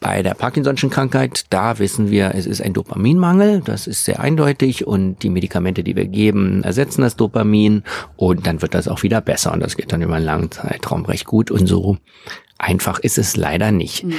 [0.00, 4.84] bei der Parkinson'schen Krankheit, da wissen wir, es ist ein Dopaminmangel, das ist sehr eindeutig
[4.86, 7.84] und die Medikamente, die wir geben, ersetzen das Dopamin
[8.16, 11.04] und dann wird das auch wieder besser und das geht dann über einen langen Zeitraum
[11.04, 11.98] recht gut und so
[12.58, 14.04] einfach ist es leider nicht.
[14.04, 14.14] Mhm.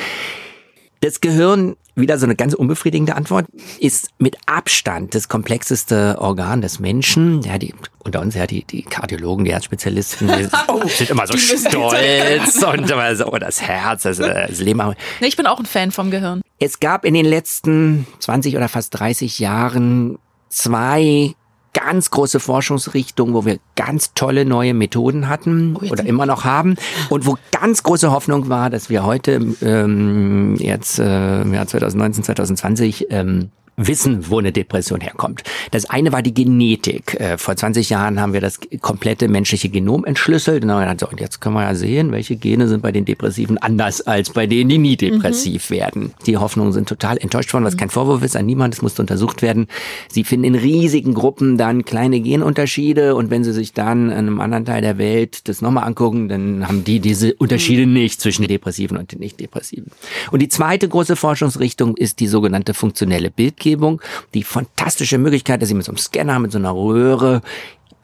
[1.03, 3.45] Das Gehirn, wieder so eine ganz unbefriedigende Antwort,
[3.77, 7.41] ist mit Abstand das komplexeste Organ des Menschen.
[7.41, 7.75] Ja, die,
[8.05, 12.89] unter uns ja die, die Kardiologen, die Herzspezialisten, die oh, sind immer so stolz und
[12.89, 14.95] immer so, oh, das Herz, das, das Leben.
[15.19, 16.41] Ich bin auch ein Fan vom Gehirn.
[16.57, 21.35] Es gab in den letzten 20 oder fast 30 Jahren zwei
[21.73, 26.75] ganz große Forschungsrichtung, wo wir ganz tolle neue Methoden hatten oh, oder immer noch haben
[27.09, 32.23] und wo ganz große Hoffnung war, dass wir heute ähm, jetzt äh, im Jahr 2019,
[32.23, 35.43] 2020 ähm, wissen, wo eine Depression herkommt.
[35.71, 37.19] Das eine war die Genetik.
[37.19, 40.63] Äh, vor 20 Jahren haben wir das komplette menschliche Genom entschlüsselt.
[40.63, 44.45] Und jetzt können wir ja sehen, welche Gene sind bei den Depressiven anders als bei
[44.45, 45.75] denen, die nie depressiv mhm.
[45.75, 46.13] werden.
[46.25, 48.75] Die Hoffnungen sind total enttäuscht worden, was kein Vorwurf ist an niemand.
[48.75, 49.67] Es musste untersucht werden.
[50.09, 53.15] Sie finden in riesigen Gruppen dann kleine Genunterschiede.
[53.15, 56.67] Und wenn Sie sich dann in einem anderen Teil der Welt das nochmal angucken, dann
[56.67, 57.93] haben die diese Unterschiede mhm.
[57.93, 59.91] nicht zwischen den Depressiven und den Nicht-Depressiven.
[60.31, 63.62] Und die zweite große Forschungsrichtung ist die sogenannte funktionelle Bildgebung.
[63.63, 64.01] Bildgebung,
[64.33, 67.41] die fantastische Möglichkeit, dass Sie mit so einem Scanner, mit so einer Röhre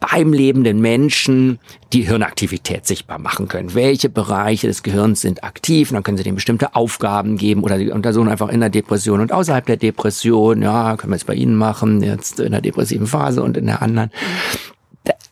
[0.00, 1.58] beim lebenden Menschen
[1.92, 3.74] die Hirnaktivität sichtbar machen können.
[3.74, 5.90] Welche Bereiche des Gehirns sind aktiv?
[5.90, 9.20] Und dann können Sie denen bestimmte Aufgaben geben oder Sie untersuchen einfach in der Depression
[9.20, 10.62] und außerhalb der Depression.
[10.62, 13.82] Ja, können wir es bei Ihnen machen, jetzt in der depressiven Phase und in der
[13.82, 14.10] anderen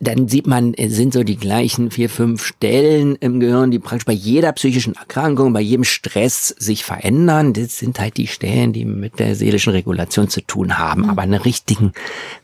[0.01, 4.07] dann sieht man, es sind so die gleichen vier, fünf Stellen im Gehirn, die praktisch
[4.07, 7.53] bei jeder psychischen Erkrankung, bei jedem Stress sich verändern.
[7.53, 11.03] Das sind halt die Stellen, die mit der seelischen Regulation zu tun haben.
[11.03, 11.11] Mhm.
[11.11, 11.92] Aber ein richtigen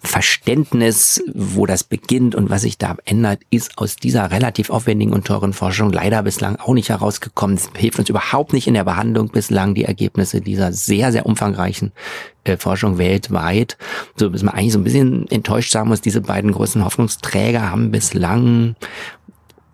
[0.01, 5.25] Verständnis, wo das beginnt und was sich da ändert, ist aus dieser relativ aufwendigen und
[5.25, 7.57] teuren Forschung leider bislang auch nicht herausgekommen.
[7.57, 11.93] Es hilft uns überhaupt nicht in der Behandlung bislang die Ergebnisse dieser sehr, sehr umfangreichen
[11.93, 13.77] äh, Forschung weltweit,
[14.17, 17.91] so dass man eigentlich so ein bisschen enttäuscht sagen muss, diese beiden großen Hoffnungsträger haben
[17.91, 18.77] bislang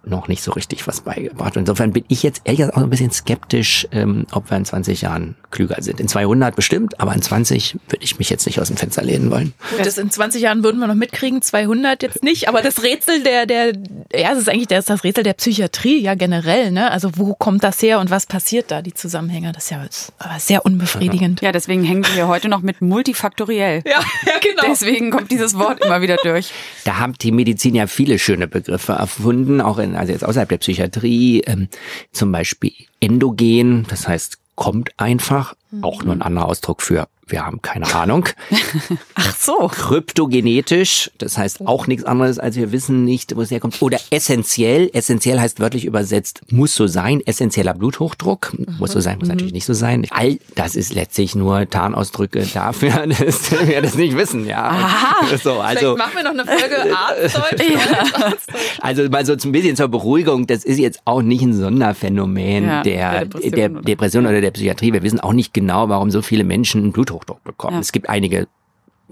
[0.05, 1.57] noch nicht so richtig was beigebracht.
[1.57, 5.03] Insofern bin ich jetzt ehrlich gesagt auch ein bisschen skeptisch, ähm, ob wir in 20
[5.03, 6.01] Jahren klüger sind.
[6.01, 9.30] In 200 bestimmt, aber in 20 würde ich mich jetzt nicht aus dem Fenster lehnen
[9.30, 9.53] wollen.
[9.70, 13.22] Gut, das in 20 Jahren würden wir noch mitkriegen, 200 jetzt nicht, aber das Rätsel
[13.22, 13.72] der, der,
[14.14, 16.90] ja, es ist eigentlich das, das Rätsel der Psychiatrie, ja generell, ne?
[16.90, 19.53] Also wo kommt das her und was passiert da, die Zusammenhänge?
[19.53, 19.84] Das ist ja
[20.18, 21.40] aber sehr unbefriedigend.
[21.42, 23.82] Ja, deswegen hängen wir heute noch mit multifaktoriell.
[23.84, 24.62] Ja, ja, genau.
[24.68, 26.53] Deswegen kommt dieses Wort immer wieder durch.
[26.84, 30.59] Da haben die Medizin ja viele schöne Begriffe erfunden, auch in also jetzt außerhalb der
[30.59, 31.68] Psychiatrie, ähm,
[32.12, 37.62] zum Beispiel endogen, das heißt kommt einfach, auch nur ein anderer Ausdruck für wir haben
[37.62, 38.28] keine Ahnung.
[39.14, 39.68] Ach so.
[39.68, 43.81] Kryptogenetisch, das heißt auch nichts anderes, als wir wissen nicht, wo es herkommt.
[43.81, 48.76] Oder essentiell, essentiell heißt wörtlich übersetzt, muss so sein, essentieller Bluthochdruck, mhm.
[48.78, 49.35] muss so sein, muss mhm.
[49.35, 50.07] natürlich nicht so sein.
[50.11, 54.68] All das ist letztlich nur Tarnausdrücke dafür, dass wir das nicht wissen, ja.
[54.70, 55.16] Aha.
[55.43, 57.62] So, also, Vielleicht machen wir noch eine Folge Arztdeutsch.
[57.70, 58.33] ja.
[58.81, 62.83] Also mal so ein bisschen zur Beruhigung, das ist jetzt auch nicht ein Sonderphänomen ja,
[62.83, 64.93] der, der, Depression, der Depression oder der Psychiatrie.
[64.93, 67.75] Wir wissen auch nicht genau, warum so viele Menschen Bluthochdruck Bluthochdruck bekommen.
[67.75, 67.81] Ja.
[67.81, 68.49] Es gibt einige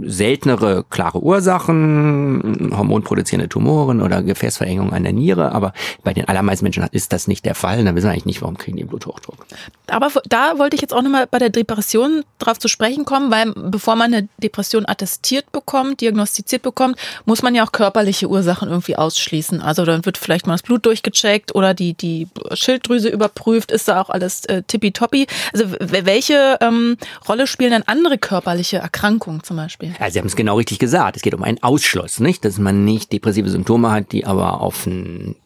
[0.01, 5.73] seltenere klare Ursachen, hormonproduzierende Tumoren oder Gefäßverengung an der Niere, aber
[6.05, 7.85] bei den allermeisten Menschen ist das nicht der Fall.
[7.85, 9.47] Dann wissen wir eigentlich nicht, warum kriegen die Bluthochdruck.
[9.89, 13.53] Aber da wollte ich jetzt auch nochmal bei der Depression drauf zu sprechen kommen, weil
[13.55, 18.97] bevor man eine Depression attestiert bekommt, diagnostiziert bekommt, muss man ja auch körperliche Ursachen irgendwie
[18.97, 19.61] ausschließen.
[19.61, 24.01] Also dann wird vielleicht mal das Blut durchgecheckt oder die, die Schilddrüse überprüft, ist da
[24.01, 25.27] auch alles äh, tippitoppi.
[25.53, 26.97] Also welche ähm,
[27.29, 29.88] Rolle spielen dann andere körperliche Erkrankungen zum Beispiel?
[30.01, 31.17] Ja, Sie haben es genau richtig gesagt.
[31.17, 32.45] Es geht um einen Ausschluss, nicht?
[32.45, 35.37] Dass man nicht depressive Symptome hat, die aber auf ein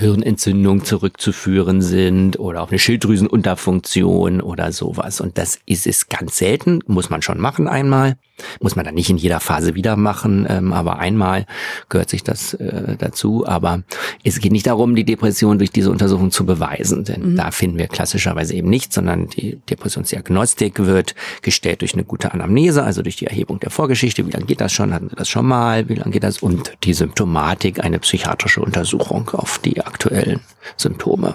[0.00, 5.20] Hirnentzündung zurückzuführen sind oder auf eine Schilddrüsenunterfunktion oder sowas.
[5.20, 8.16] Und das ist es ganz selten, muss man schon machen einmal.
[8.60, 11.44] Muss man dann nicht in jeder Phase wieder machen, ähm, aber einmal
[11.90, 13.46] gehört sich das äh, dazu.
[13.46, 13.82] Aber
[14.24, 17.36] es geht nicht darum, die Depression durch diese Untersuchung zu beweisen, denn mhm.
[17.36, 22.82] da finden wir klassischerweise eben nichts, sondern die Depressionsdiagnostik wird gestellt durch eine gute Anamnese,
[22.82, 24.26] also durch die Erhebung der Vorgeschichte.
[24.26, 24.94] Wie lange geht das schon?
[24.94, 25.88] Hatten Sie das schon mal?
[25.88, 26.38] Wie lange geht das?
[26.38, 30.40] Und die Symptomatik, eine psychiatrische Untersuchung auf die aktuellen
[30.76, 31.34] Symptome.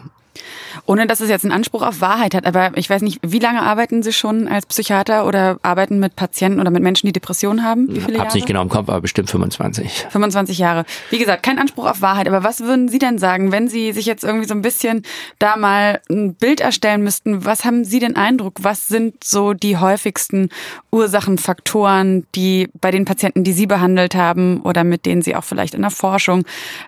[0.87, 3.61] Ohne dass es jetzt einen Anspruch auf Wahrheit hat, aber ich weiß nicht, wie lange
[3.61, 7.87] arbeiten Sie schon als Psychiater oder arbeiten mit Patienten oder mit Menschen, die Depressionen haben?
[7.89, 8.37] Wie viele Hab's Jahre?
[8.37, 10.07] nicht genau im Kopf, aber bestimmt 25.
[10.09, 10.85] 25 Jahre.
[11.09, 14.05] Wie gesagt, kein Anspruch auf Wahrheit, aber was würden Sie denn sagen, wenn Sie sich
[14.05, 15.03] jetzt irgendwie so ein bisschen
[15.39, 17.45] da mal ein Bild erstellen müssten?
[17.45, 18.59] Was haben Sie den Eindruck?
[18.61, 20.49] Was sind so die häufigsten
[20.91, 25.73] Ursachenfaktoren, die bei den Patienten, die Sie behandelt haben oder mit denen Sie auch vielleicht
[25.73, 26.43] in der Forschung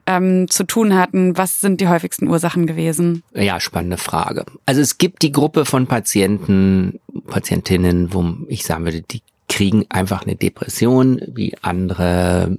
[0.06, 1.38] ähm, zu tun hatten?
[1.38, 3.24] Was sind die häufigsten Ursachen gewesen?
[3.34, 4.46] Ja, spannend spannende Frage.
[4.66, 10.24] Also es gibt die Gruppe von Patienten, Patientinnen, wo ich sagen würde, die kriegen einfach
[10.24, 12.58] eine Depression, wie andere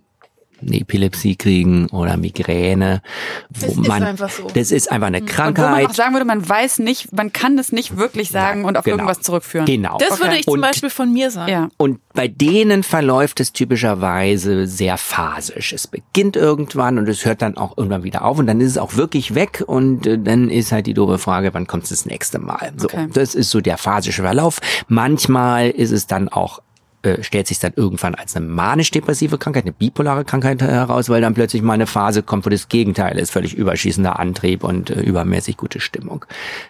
[0.60, 3.02] eine Epilepsie kriegen oder Migräne.
[3.50, 4.46] Wo das man, ist einfach so.
[4.52, 5.64] Das ist einfach eine Krankheit.
[5.64, 8.62] Und wo man auch sagen würde, man weiß nicht, man kann das nicht wirklich sagen
[8.62, 8.96] ja, und auf genau.
[8.96, 9.66] irgendwas zurückführen.
[9.66, 9.98] Genau.
[9.98, 10.20] Das okay.
[10.22, 11.50] würde ich zum und, Beispiel von mir sagen.
[11.50, 11.68] Ja.
[11.76, 15.72] Und bei denen verläuft es typischerweise sehr phasisch.
[15.72, 18.78] Es beginnt irgendwann und es hört dann auch irgendwann wieder auf und dann ist es
[18.78, 22.06] auch wirklich weg und äh, dann ist halt die doofe Frage, wann kommt es das
[22.06, 22.72] nächste Mal?
[22.76, 23.08] So, okay.
[23.12, 24.60] das ist so der phasische Verlauf.
[24.88, 26.60] Manchmal ist es dann auch
[27.08, 31.34] äh, stellt sich dann irgendwann als eine manisch-depressive Krankheit, eine bipolare Krankheit heraus, weil dann
[31.34, 35.56] plötzlich mal eine Phase kommt, wo das Gegenteil ist, völlig überschießender Antrieb und äh, übermäßig
[35.56, 36.24] gute Stimmung.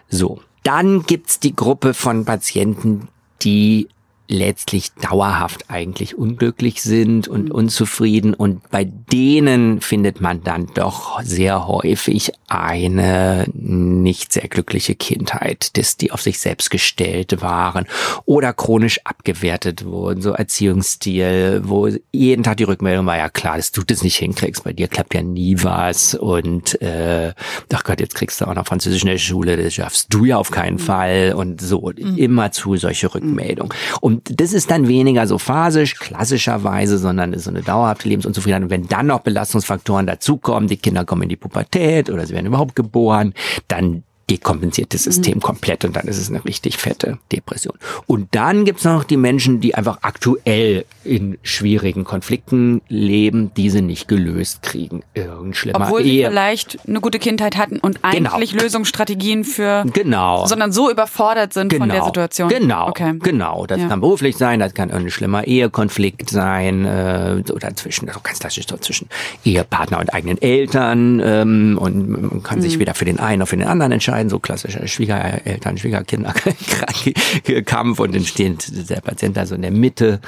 [0.09, 0.41] So.
[0.63, 3.07] Dann gibt's die Gruppe von Patienten,
[3.41, 3.87] die
[4.29, 7.51] letztlich dauerhaft eigentlich unglücklich sind und mhm.
[7.51, 8.35] unzufrieden.
[8.35, 15.97] Und bei denen findet man dann doch sehr häufig eine nicht sehr glückliche Kindheit, dass
[15.97, 17.87] die auf sich selbst gestellt waren
[18.25, 23.71] oder chronisch abgewertet wurden, so Erziehungsstil, wo jeden Tag die Rückmeldung war, ja klar, dass
[23.71, 27.33] du das nicht hinkriegst, bei dir klappt ja nie was und äh,
[27.73, 30.37] ach Gott, jetzt kriegst du auch noch Französisch in der Schule, das schaffst du ja
[30.37, 30.79] auf keinen mhm.
[30.79, 32.15] Fall und so, mhm.
[32.15, 33.73] immer zu solche Rückmeldungen.
[34.01, 38.63] Und und das ist dann weniger so phasisch, klassischerweise, sondern ist so eine dauerhafte Lebensunzufriedenheit.
[38.63, 42.47] Und wenn dann noch Belastungsfaktoren dazukommen, die Kinder kommen in die Pubertät oder sie werden
[42.47, 43.33] überhaupt geboren,
[43.67, 45.41] dann dekompensiert das System mhm.
[45.41, 47.77] komplett und dann ist es eine richtig fette Depression.
[48.05, 54.07] Und dann gibt's noch die Menschen, die einfach aktuell in schwierigen Konflikten leben, diese nicht
[54.07, 55.03] gelöst kriegen.
[55.13, 56.25] Irgend schlimmer Obwohl Ehe.
[56.25, 58.33] sie vielleicht eine gute Kindheit hatten und genau.
[58.33, 58.63] eigentlich genau.
[58.63, 60.45] Lösungsstrategien für genau.
[60.45, 61.83] sondern so überfordert sind genau.
[61.83, 62.07] von der genau.
[62.07, 62.49] Situation.
[62.49, 63.15] Genau, okay.
[63.19, 63.65] genau.
[63.65, 63.87] Das ja.
[63.87, 68.67] kann beruflich sein, das kann ein schlimmer Ehekonflikt sein äh, oder zwischen, also ganz klassisch
[68.67, 69.07] so zwischen
[69.43, 72.63] Ehepartner und eigenen Eltern ähm, und man kann mhm.
[72.63, 77.99] sich weder für den einen noch für den anderen entscheiden entscheiden, so klassischer Schwiegereltern, Schwiegerkinder-Kampf
[77.99, 80.19] und dann steht der Patient da so in der Mitte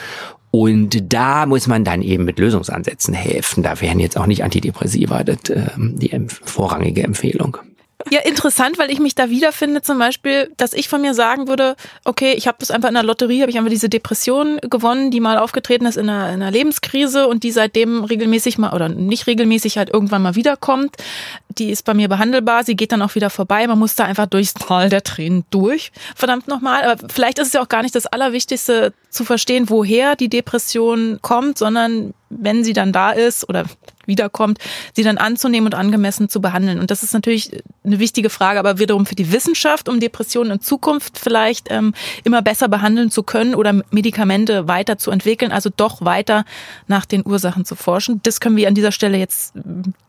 [0.51, 3.63] und da muss man dann eben mit Lösungsansätzen helfen.
[3.63, 7.57] Da wären jetzt auch nicht Antidepressiva das, äh, die vorrangige Empfehlung.
[8.09, 11.75] Ja, interessant, weil ich mich da wiederfinde, zum Beispiel, dass ich von mir sagen würde,
[12.03, 15.19] okay, ich habe das einfach in der Lotterie, habe ich einfach diese Depression gewonnen, die
[15.19, 19.27] mal aufgetreten ist in einer, in einer Lebenskrise und die seitdem regelmäßig mal oder nicht
[19.27, 20.95] regelmäßig halt irgendwann mal wiederkommt.
[21.49, 23.67] Die ist bei mir behandelbar, sie geht dann auch wieder vorbei.
[23.67, 25.91] Man muss da einfach durchs Tal der Tränen durch.
[26.15, 26.83] Verdammt nochmal.
[26.83, 31.19] Aber vielleicht ist es ja auch gar nicht das Allerwichtigste zu verstehen, woher die Depression
[31.21, 33.65] kommt, sondern wenn sie dann da ist oder
[34.11, 34.59] wiederkommt,
[34.93, 36.79] sie dann anzunehmen und angemessen zu behandeln.
[36.79, 37.51] Und das ist natürlich
[37.83, 41.93] eine wichtige Frage, aber wiederum für die Wissenschaft, um Depressionen in Zukunft vielleicht ähm,
[42.23, 46.45] immer besser behandeln zu können oder Medikamente weiterzuentwickeln, also doch weiter
[46.87, 48.19] nach den Ursachen zu forschen.
[48.23, 49.53] Das können wir an dieser Stelle jetzt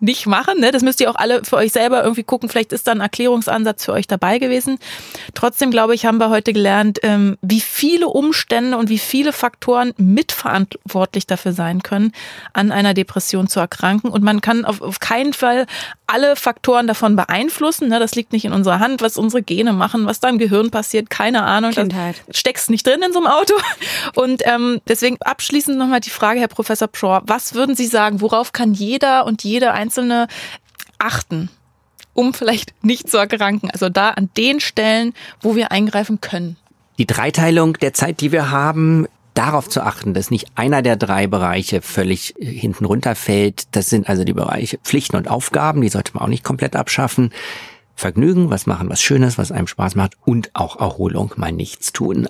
[0.00, 0.60] nicht machen.
[0.60, 0.72] Ne?
[0.72, 2.48] Das müsst ihr auch alle für euch selber irgendwie gucken.
[2.48, 4.78] Vielleicht ist da ein Erklärungsansatz für euch dabei gewesen.
[5.34, 9.92] Trotzdem glaube ich, haben wir heute gelernt, ähm, wie viele Umstände und wie viele Faktoren
[9.96, 12.12] mitverantwortlich dafür sein können,
[12.52, 15.66] an einer Depression zu erkranken erkranken und man kann auf, auf keinen Fall
[16.06, 17.88] alle Faktoren davon beeinflussen.
[17.88, 17.98] Ne?
[17.98, 21.10] Das liegt nicht in unserer Hand, was unsere Gene machen, was da im Gehirn passiert,
[21.10, 21.72] keine Ahnung.
[21.72, 22.22] Kindheit.
[22.26, 23.54] Das steckst nicht drin in so einem Auto.
[24.14, 28.52] Und ähm, deswegen abschließend nochmal die Frage, Herr Professor Pschor, was würden Sie sagen, worauf
[28.52, 30.26] kann jeder und jede Einzelne
[30.98, 31.50] achten?
[32.14, 33.70] um vielleicht nicht zu erkranken.
[33.70, 36.58] Also da an den Stellen, wo wir eingreifen können.
[36.98, 41.26] Die Dreiteilung der Zeit, die wir haben, darauf zu achten, dass nicht einer der drei
[41.26, 43.74] Bereiche völlig äh, hinten runterfällt.
[43.74, 47.30] Das sind also die Bereiche Pflichten und Aufgaben, die sollte man auch nicht komplett abschaffen.
[47.94, 52.26] Vergnügen, was machen, was Schönes, was einem Spaß macht und auch Erholung, mal nichts tun.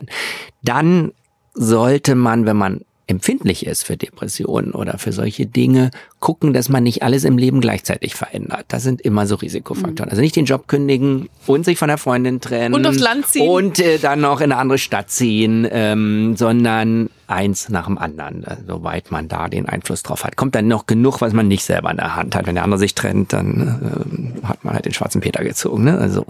[0.62, 1.12] Dann
[1.54, 5.90] sollte man, wenn man empfindlich ist für Depressionen oder für solche Dinge,
[6.20, 8.66] gucken, dass man nicht alles im Leben gleichzeitig verändert.
[8.68, 10.10] Das sind immer so Risikofaktoren.
[10.10, 12.74] Also nicht den Job kündigen und sich von der Freundin trennen.
[12.74, 13.48] Und aufs Land ziehen.
[13.48, 18.44] Und äh, dann noch in eine andere Stadt ziehen, ähm, sondern eins nach dem anderen,
[18.44, 20.36] äh, soweit man da den Einfluss drauf hat.
[20.36, 22.46] Kommt dann noch genug, was man nicht selber in der Hand hat.
[22.46, 25.84] Wenn der andere sich trennt, dann äh, hat man halt den schwarzen Peter gezogen.
[25.84, 25.98] Ne?
[25.98, 26.26] Also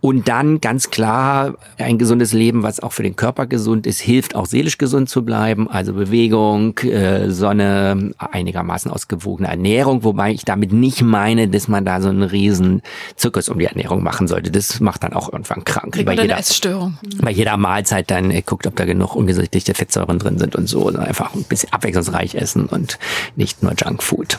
[0.00, 4.34] und dann ganz klar ein gesundes Leben, was auch für den Körper gesund ist, hilft
[4.34, 5.68] auch seelisch gesund zu bleiben.
[5.68, 12.00] Also Bewegung, äh, Sonne, einigermaßen ausgewogene Ernährung, wobei ich damit nicht meine, dass man da
[12.00, 12.82] so einen riesen
[13.16, 14.50] Zirkus um die Ernährung machen sollte.
[14.50, 15.94] Das macht dann auch irgendwann krank.
[15.94, 16.98] Kriegt bei jeder, Essstörung.
[17.20, 20.86] bei jeder Mahlzeit dann äh, guckt, ob da genug ungesättigte Fettsäuren drin sind und so.
[20.86, 22.98] Also einfach ein bisschen abwechslungsreich essen und
[23.36, 24.38] nicht nur Junkfood.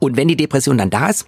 [0.00, 1.26] Und wenn die Depression dann da ist,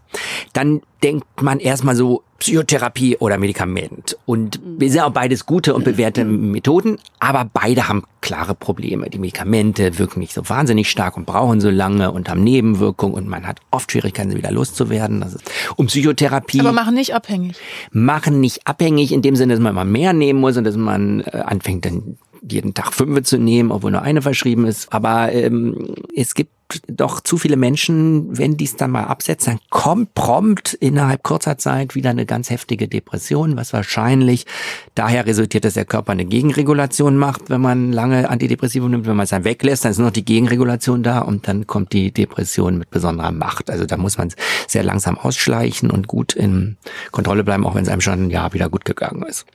[0.53, 4.19] dann denkt man erstmal so Psychotherapie oder Medikament.
[4.27, 9.09] Und wir sind auch beides gute und bewährte Methoden, aber beide haben klare Probleme.
[9.09, 13.29] Die Medikamente wirken nicht so wahnsinnig stark und brauchen so lange und haben Nebenwirkungen und
[13.29, 15.21] man hat oft Schwierigkeiten, sie wieder loszuwerden.
[15.21, 17.57] Das ist, und Psychotherapie Aber machen nicht abhängig.
[17.93, 21.21] machen nicht abhängig in dem Sinne, dass man mal mehr nehmen muss und dass man
[21.21, 22.19] äh, anfängt dann
[22.49, 24.93] jeden Tag fünf zu nehmen, obwohl nur eine verschrieben ist.
[24.93, 26.51] Aber ähm, es gibt
[26.89, 31.95] doch zu viele Menschen, wenn dies dann mal absetzt, dann kommt prompt innerhalb kurzer Zeit
[31.95, 34.47] wieder eine ganz heftige Depression, was wahrscheinlich
[34.95, 39.07] daher resultiert, dass der Körper eine Gegenregulation macht, wenn man lange Antidepressive nimmt.
[39.07, 42.11] Wenn man es dann weglässt, dann ist noch die Gegenregulation da und dann kommt die
[42.11, 43.71] Depression mit besonderer Macht.
[43.71, 44.33] Also da muss man
[44.67, 46.77] sehr langsam ausschleichen und gut in
[47.13, 49.47] Kontrolle bleiben, auch wenn es einem schon ein Jahr wieder gut gegangen ist.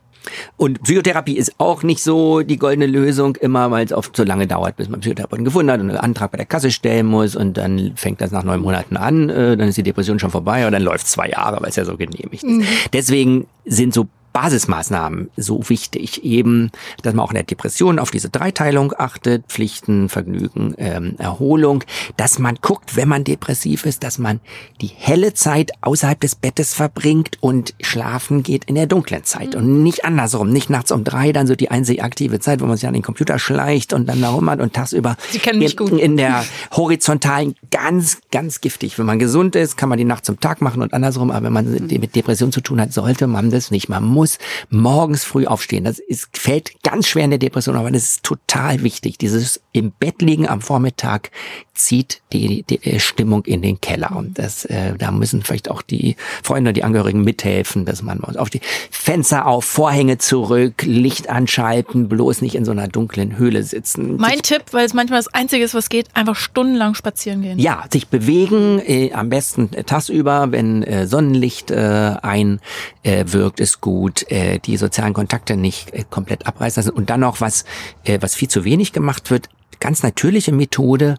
[0.56, 4.46] Und Psychotherapie ist auch nicht so die goldene Lösung immer, weil es oft so lange
[4.46, 7.56] dauert, bis man Psychotherapeuten gefunden hat und einen Antrag bei der Kasse stellen muss und
[7.56, 10.72] dann fängt das nach neun Monaten an, äh, dann ist die Depression schon vorbei und
[10.72, 12.68] dann läuft zwei Jahre, weil es ja so genehmigt ist.
[12.92, 16.70] Deswegen sind so Basismaßnahmen so wichtig, eben,
[17.02, 21.84] dass man auch in der Depression auf diese Dreiteilung achtet, Pflichten, Vergnügen, ähm, Erholung,
[22.16, 24.40] dass man guckt, wenn man depressiv ist, dass man
[24.80, 29.54] die helle Zeit außerhalb des Bettes verbringt und schlafen geht in der dunklen Zeit.
[29.54, 32.76] Und nicht andersrum, nicht nachts um drei, dann so die einzig aktive Zeit, wo man
[32.76, 36.44] sich an den Computer schleicht und dann da rum hat und tagsüber in, in der
[36.72, 38.98] horizontalen ganz, ganz giftig.
[38.98, 41.52] Wenn man gesund ist, kann man die Nacht zum Tag machen und andersrum, aber wenn
[41.52, 43.88] man mit Depression zu tun hat, sollte man das nicht.
[43.88, 44.21] Man muss
[44.70, 45.84] morgens früh aufstehen.
[45.84, 49.18] Das ist, fällt ganz schwer in der Depression, aber das ist total wichtig.
[49.18, 51.30] Dieses im Bett liegen am Vormittag
[51.74, 54.14] zieht die, die Stimmung in den Keller.
[54.14, 58.20] Und das, äh, da müssen vielleicht auch die Freunde und die Angehörigen mithelfen, dass man
[58.20, 58.60] auf die
[58.90, 64.16] Fenster auf, Vorhänge zurück, Licht anschalten, bloß nicht in so einer dunklen Höhle sitzen.
[64.16, 67.58] Mein Tipp, weil es manchmal das Einzige ist, was geht, einfach stundenlang spazieren gehen.
[67.58, 74.11] Ja, sich bewegen, äh, am besten äh, tagsüber, wenn äh, Sonnenlicht äh, einwirkt, ist gut.
[74.28, 76.96] Äh, die sozialen Kontakte nicht äh, komplett abreißen lassen.
[76.96, 77.64] Und dann noch was,
[78.04, 79.48] äh, was viel zu wenig gemacht wird,
[79.80, 81.16] ganz natürliche Methode,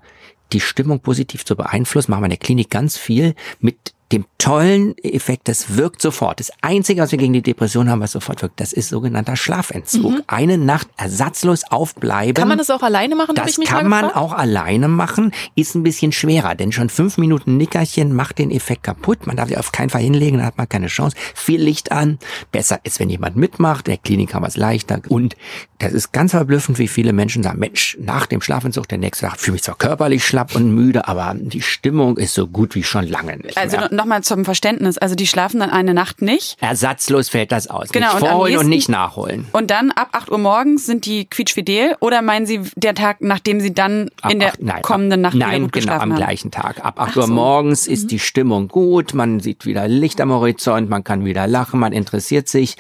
[0.51, 4.97] die Stimmung positiv zu beeinflussen, machen wir in der Klinik ganz viel mit dem tollen
[4.97, 6.39] Effekt, das wirkt sofort.
[6.39, 10.21] Das Einzige, was wir gegen die Depression haben, was sofort wirkt, das ist sogenannter Schlafentzug.
[10.27, 12.33] Eine Nacht ersatzlos aufbleiben.
[12.33, 13.35] Kann man das auch alleine machen?
[13.35, 14.17] Das ich mich kann man gefragt?
[14.17, 18.83] auch alleine machen, ist ein bisschen schwerer, denn schon fünf Minuten Nickerchen macht den Effekt
[18.83, 19.25] kaputt.
[19.25, 21.15] Man darf sich auf keinen Fall hinlegen, dann hat man keine Chance.
[21.33, 22.19] Viel Licht an,
[22.51, 23.87] besser ist, wenn jemand mitmacht.
[23.87, 24.99] In der Klinik haben wir es leichter.
[25.07, 25.35] Und
[25.79, 29.39] das ist ganz verblüffend, wie viele Menschen sagen, Mensch, nach dem Schlafentzug, der nächste Tag
[29.39, 33.07] fühle mich zwar körperlich schlapp und müde, aber die Stimmung ist so gut wie schon
[33.07, 33.89] lange nicht Also mehr.
[33.95, 34.97] Nochmal zum Verständnis.
[34.97, 36.57] Also die schlafen dann eine Nacht nicht.
[36.61, 37.89] Ersatzlos fällt das aus.
[37.89, 39.45] Genau, und nicht vorholen und nächsten- nicht nachholen.
[39.51, 43.59] Und dann ab 8 Uhr morgens sind die quietschfidel oder meinen Sie der Tag, nachdem
[43.59, 46.01] Sie dann Ab in der acht- nein, kommenden Nacht ab, wieder nein, gut genau, geschlafen
[46.03, 46.17] am haben?
[46.17, 46.83] gleichen Tag.
[46.85, 47.93] Ab 8 Uhr morgens Mhm.
[47.93, 51.93] ist die Stimmung gut, man sieht wieder Licht am Horizont, man kann wieder lachen, man
[51.93, 52.75] interessiert sich,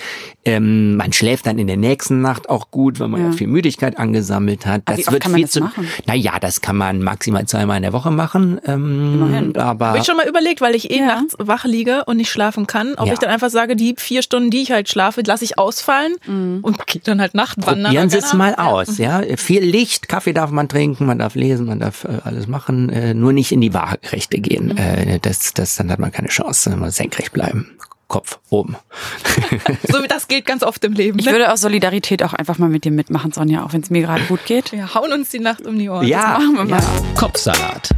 [0.45, 3.33] ähm, man schläft dann in der nächsten Nacht auch gut, weil man ja, Ja.
[3.33, 4.81] viel Müdigkeit angesammelt hat.
[4.85, 5.59] Aber Das wie oft wird kann man viel das zu.
[5.61, 5.87] machen?
[6.05, 8.59] Naja, das kann man maximal zweimal in der Woche machen.
[8.65, 9.57] Ähm, Immerhin.
[9.57, 11.15] Aber Habe ich schon mal überlegt, weil ich eh Ja.
[11.21, 13.13] nachts wach liege und nicht schlafen kann, ob Ja.
[13.13, 16.15] ich dann einfach sage, die vier Stunden, die ich halt schlafe, lasse ich ausfallen
[16.61, 17.85] und gehe dann halt Nachtwandern.
[17.85, 19.21] Probieren Sie es mal aus, ja.
[19.37, 23.13] Viel Licht, Kaffee darf man trinken, man darf lesen, man darf äh, alles machen, äh,
[23.13, 24.77] nur nicht in die Waagerechte gehen.
[24.77, 27.77] Äh, das, das, dann hat man keine Chance, man muss senkrecht bleiben.
[28.07, 28.75] Kopf oben.
[29.91, 31.19] So wie das gilt ganz oft im Leben.
[31.19, 31.31] Ich ne?
[31.31, 34.23] würde aus Solidarität auch einfach mal mit dir mitmachen, Sonja, auch wenn es mir gerade
[34.25, 34.71] gut geht.
[34.71, 36.05] Wir hauen uns die Nacht um die Ohren.
[36.07, 36.79] ja, machen wir mal.
[36.79, 36.85] ja.
[37.19, 37.89] Kopfsalat.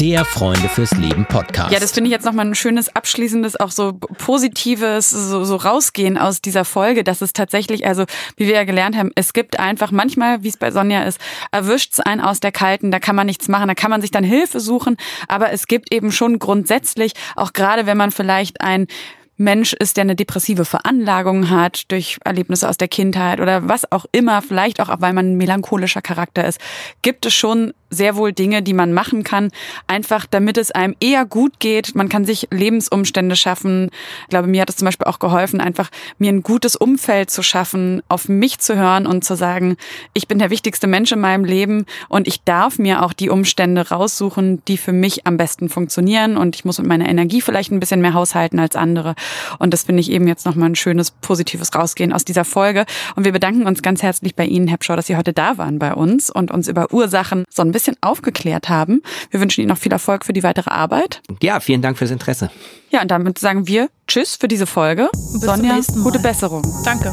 [0.00, 1.72] Der Freunde fürs Leben Podcast.
[1.72, 6.18] Ja, das finde ich jetzt nochmal ein schönes, abschließendes, auch so positives, so, so rausgehen
[6.18, 8.04] aus dieser Folge, dass es tatsächlich, also
[8.36, 11.20] wie wir ja gelernt haben, es gibt einfach manchmal, wie es bei Sonja ist,
[11.52, 14.10] erwischt es einen aus der Kalten, da kann man nichts machen, da kann man sich
[14.10, 14.96] dann Hilfe suchen,
[15.28, 18.88] aber es gibt eben schon grundsätzlich, auch gerade wenn man vielleicht ein
[19.36, 24.06] Mensch ist, der eine depressive Veranlagung hat durch Erlebnisse aus der Kindheit oder was auch
[24.12, 26.60] immer, vielleicht auch, weil man ein melancholischer Charakter ist,
[27.02, 29.50] gibt es schon sehr wohl Dinge, die man machen kann,
[29.86, 31.94] einfach damit es einem eher gut geht.
[31.94, 33.90] Man kann sich Lebensumstände schaffen.
[34.22, 37.42] Ich glaube, mir hat es zum Beispiel auch geholfen, einfach mir ein gutes Umfeld zu
[37.42, 39.76] schaffen, auf mich zu hören und zu sagen,
[40.12, 43.88] ich bin der wichtigste Mensch in meinem Leben und ich darf mir auch die Umstände
[43.88, 47.80] raussuchen, die für mich am besten funktionieren und ich muss mit meiner Energie vielleicht ein
[47.80, 49.14] bisschen mehr haushalten als andere.
[49.58, 52.86] Und das finde ich eben jetzt nochmal ein schönes, positives Rausgehen aus dieser Folge.
[53.14, 55.78] Und wir bedanken uns ganz herzlich bei Ihnen, Herr Pschau, dass Sie heute da waren
[55.78, 59.02] bei uns und uns über Ursachen so ein bisschen aufgeklärt haben.
[59.30, 61.22] Wir wünschen Ihnen noch viel Erfolg für die weitere Arbeit.
[61.42, 62.50] ja, vielen Dank fürs Interesse.
[62.90, 65.08] Ja, und damit sagen wir Tschüss für diese Folge.
[65.12, 66.04] zum Sonja, nächsten Mal.
[66.04, 66.62] gute Besserung.
[66.84, 67.12] Danke.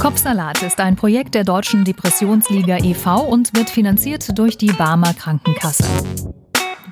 [0.00, 3.20] Kopfsalat ist ein Projekt der Deutschen Depressionsliga e.V.
[3.22, 5.84] und wird finanziert durch die Barmer Krankenkasse.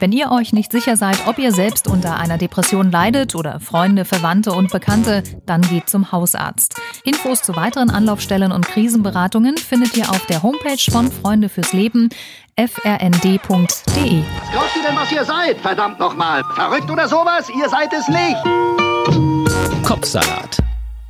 [0.01, 4.05] Wenn ihr euch nicht sicher seid, ob ihr selbst unter einer Depression leidet oder Freunde,
[4.05, 6.81] Verwandte und Bekannte, dann geht zum Hausarzt.
[7.05, 12.11] Infos zu weiteren Anlaufstellen und Krisenberatungen findet ihr auf der Homepage von Freunde fürs Leben
[12.57, 13.43] frnd.de.
[13.43, 15.59] Was glaubt ihr denn, was ihr seid?
[15.61, 16.45] Verdammt nochmal.
[16.55, 17.49] Verrückt oder sowas?
[17.57, 19.85] Ihr seid es nicht.
[19.85, 20.59] Kopfsalat.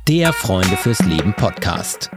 [0.07, 2.09] Der Freunde fürs Leben Podcast.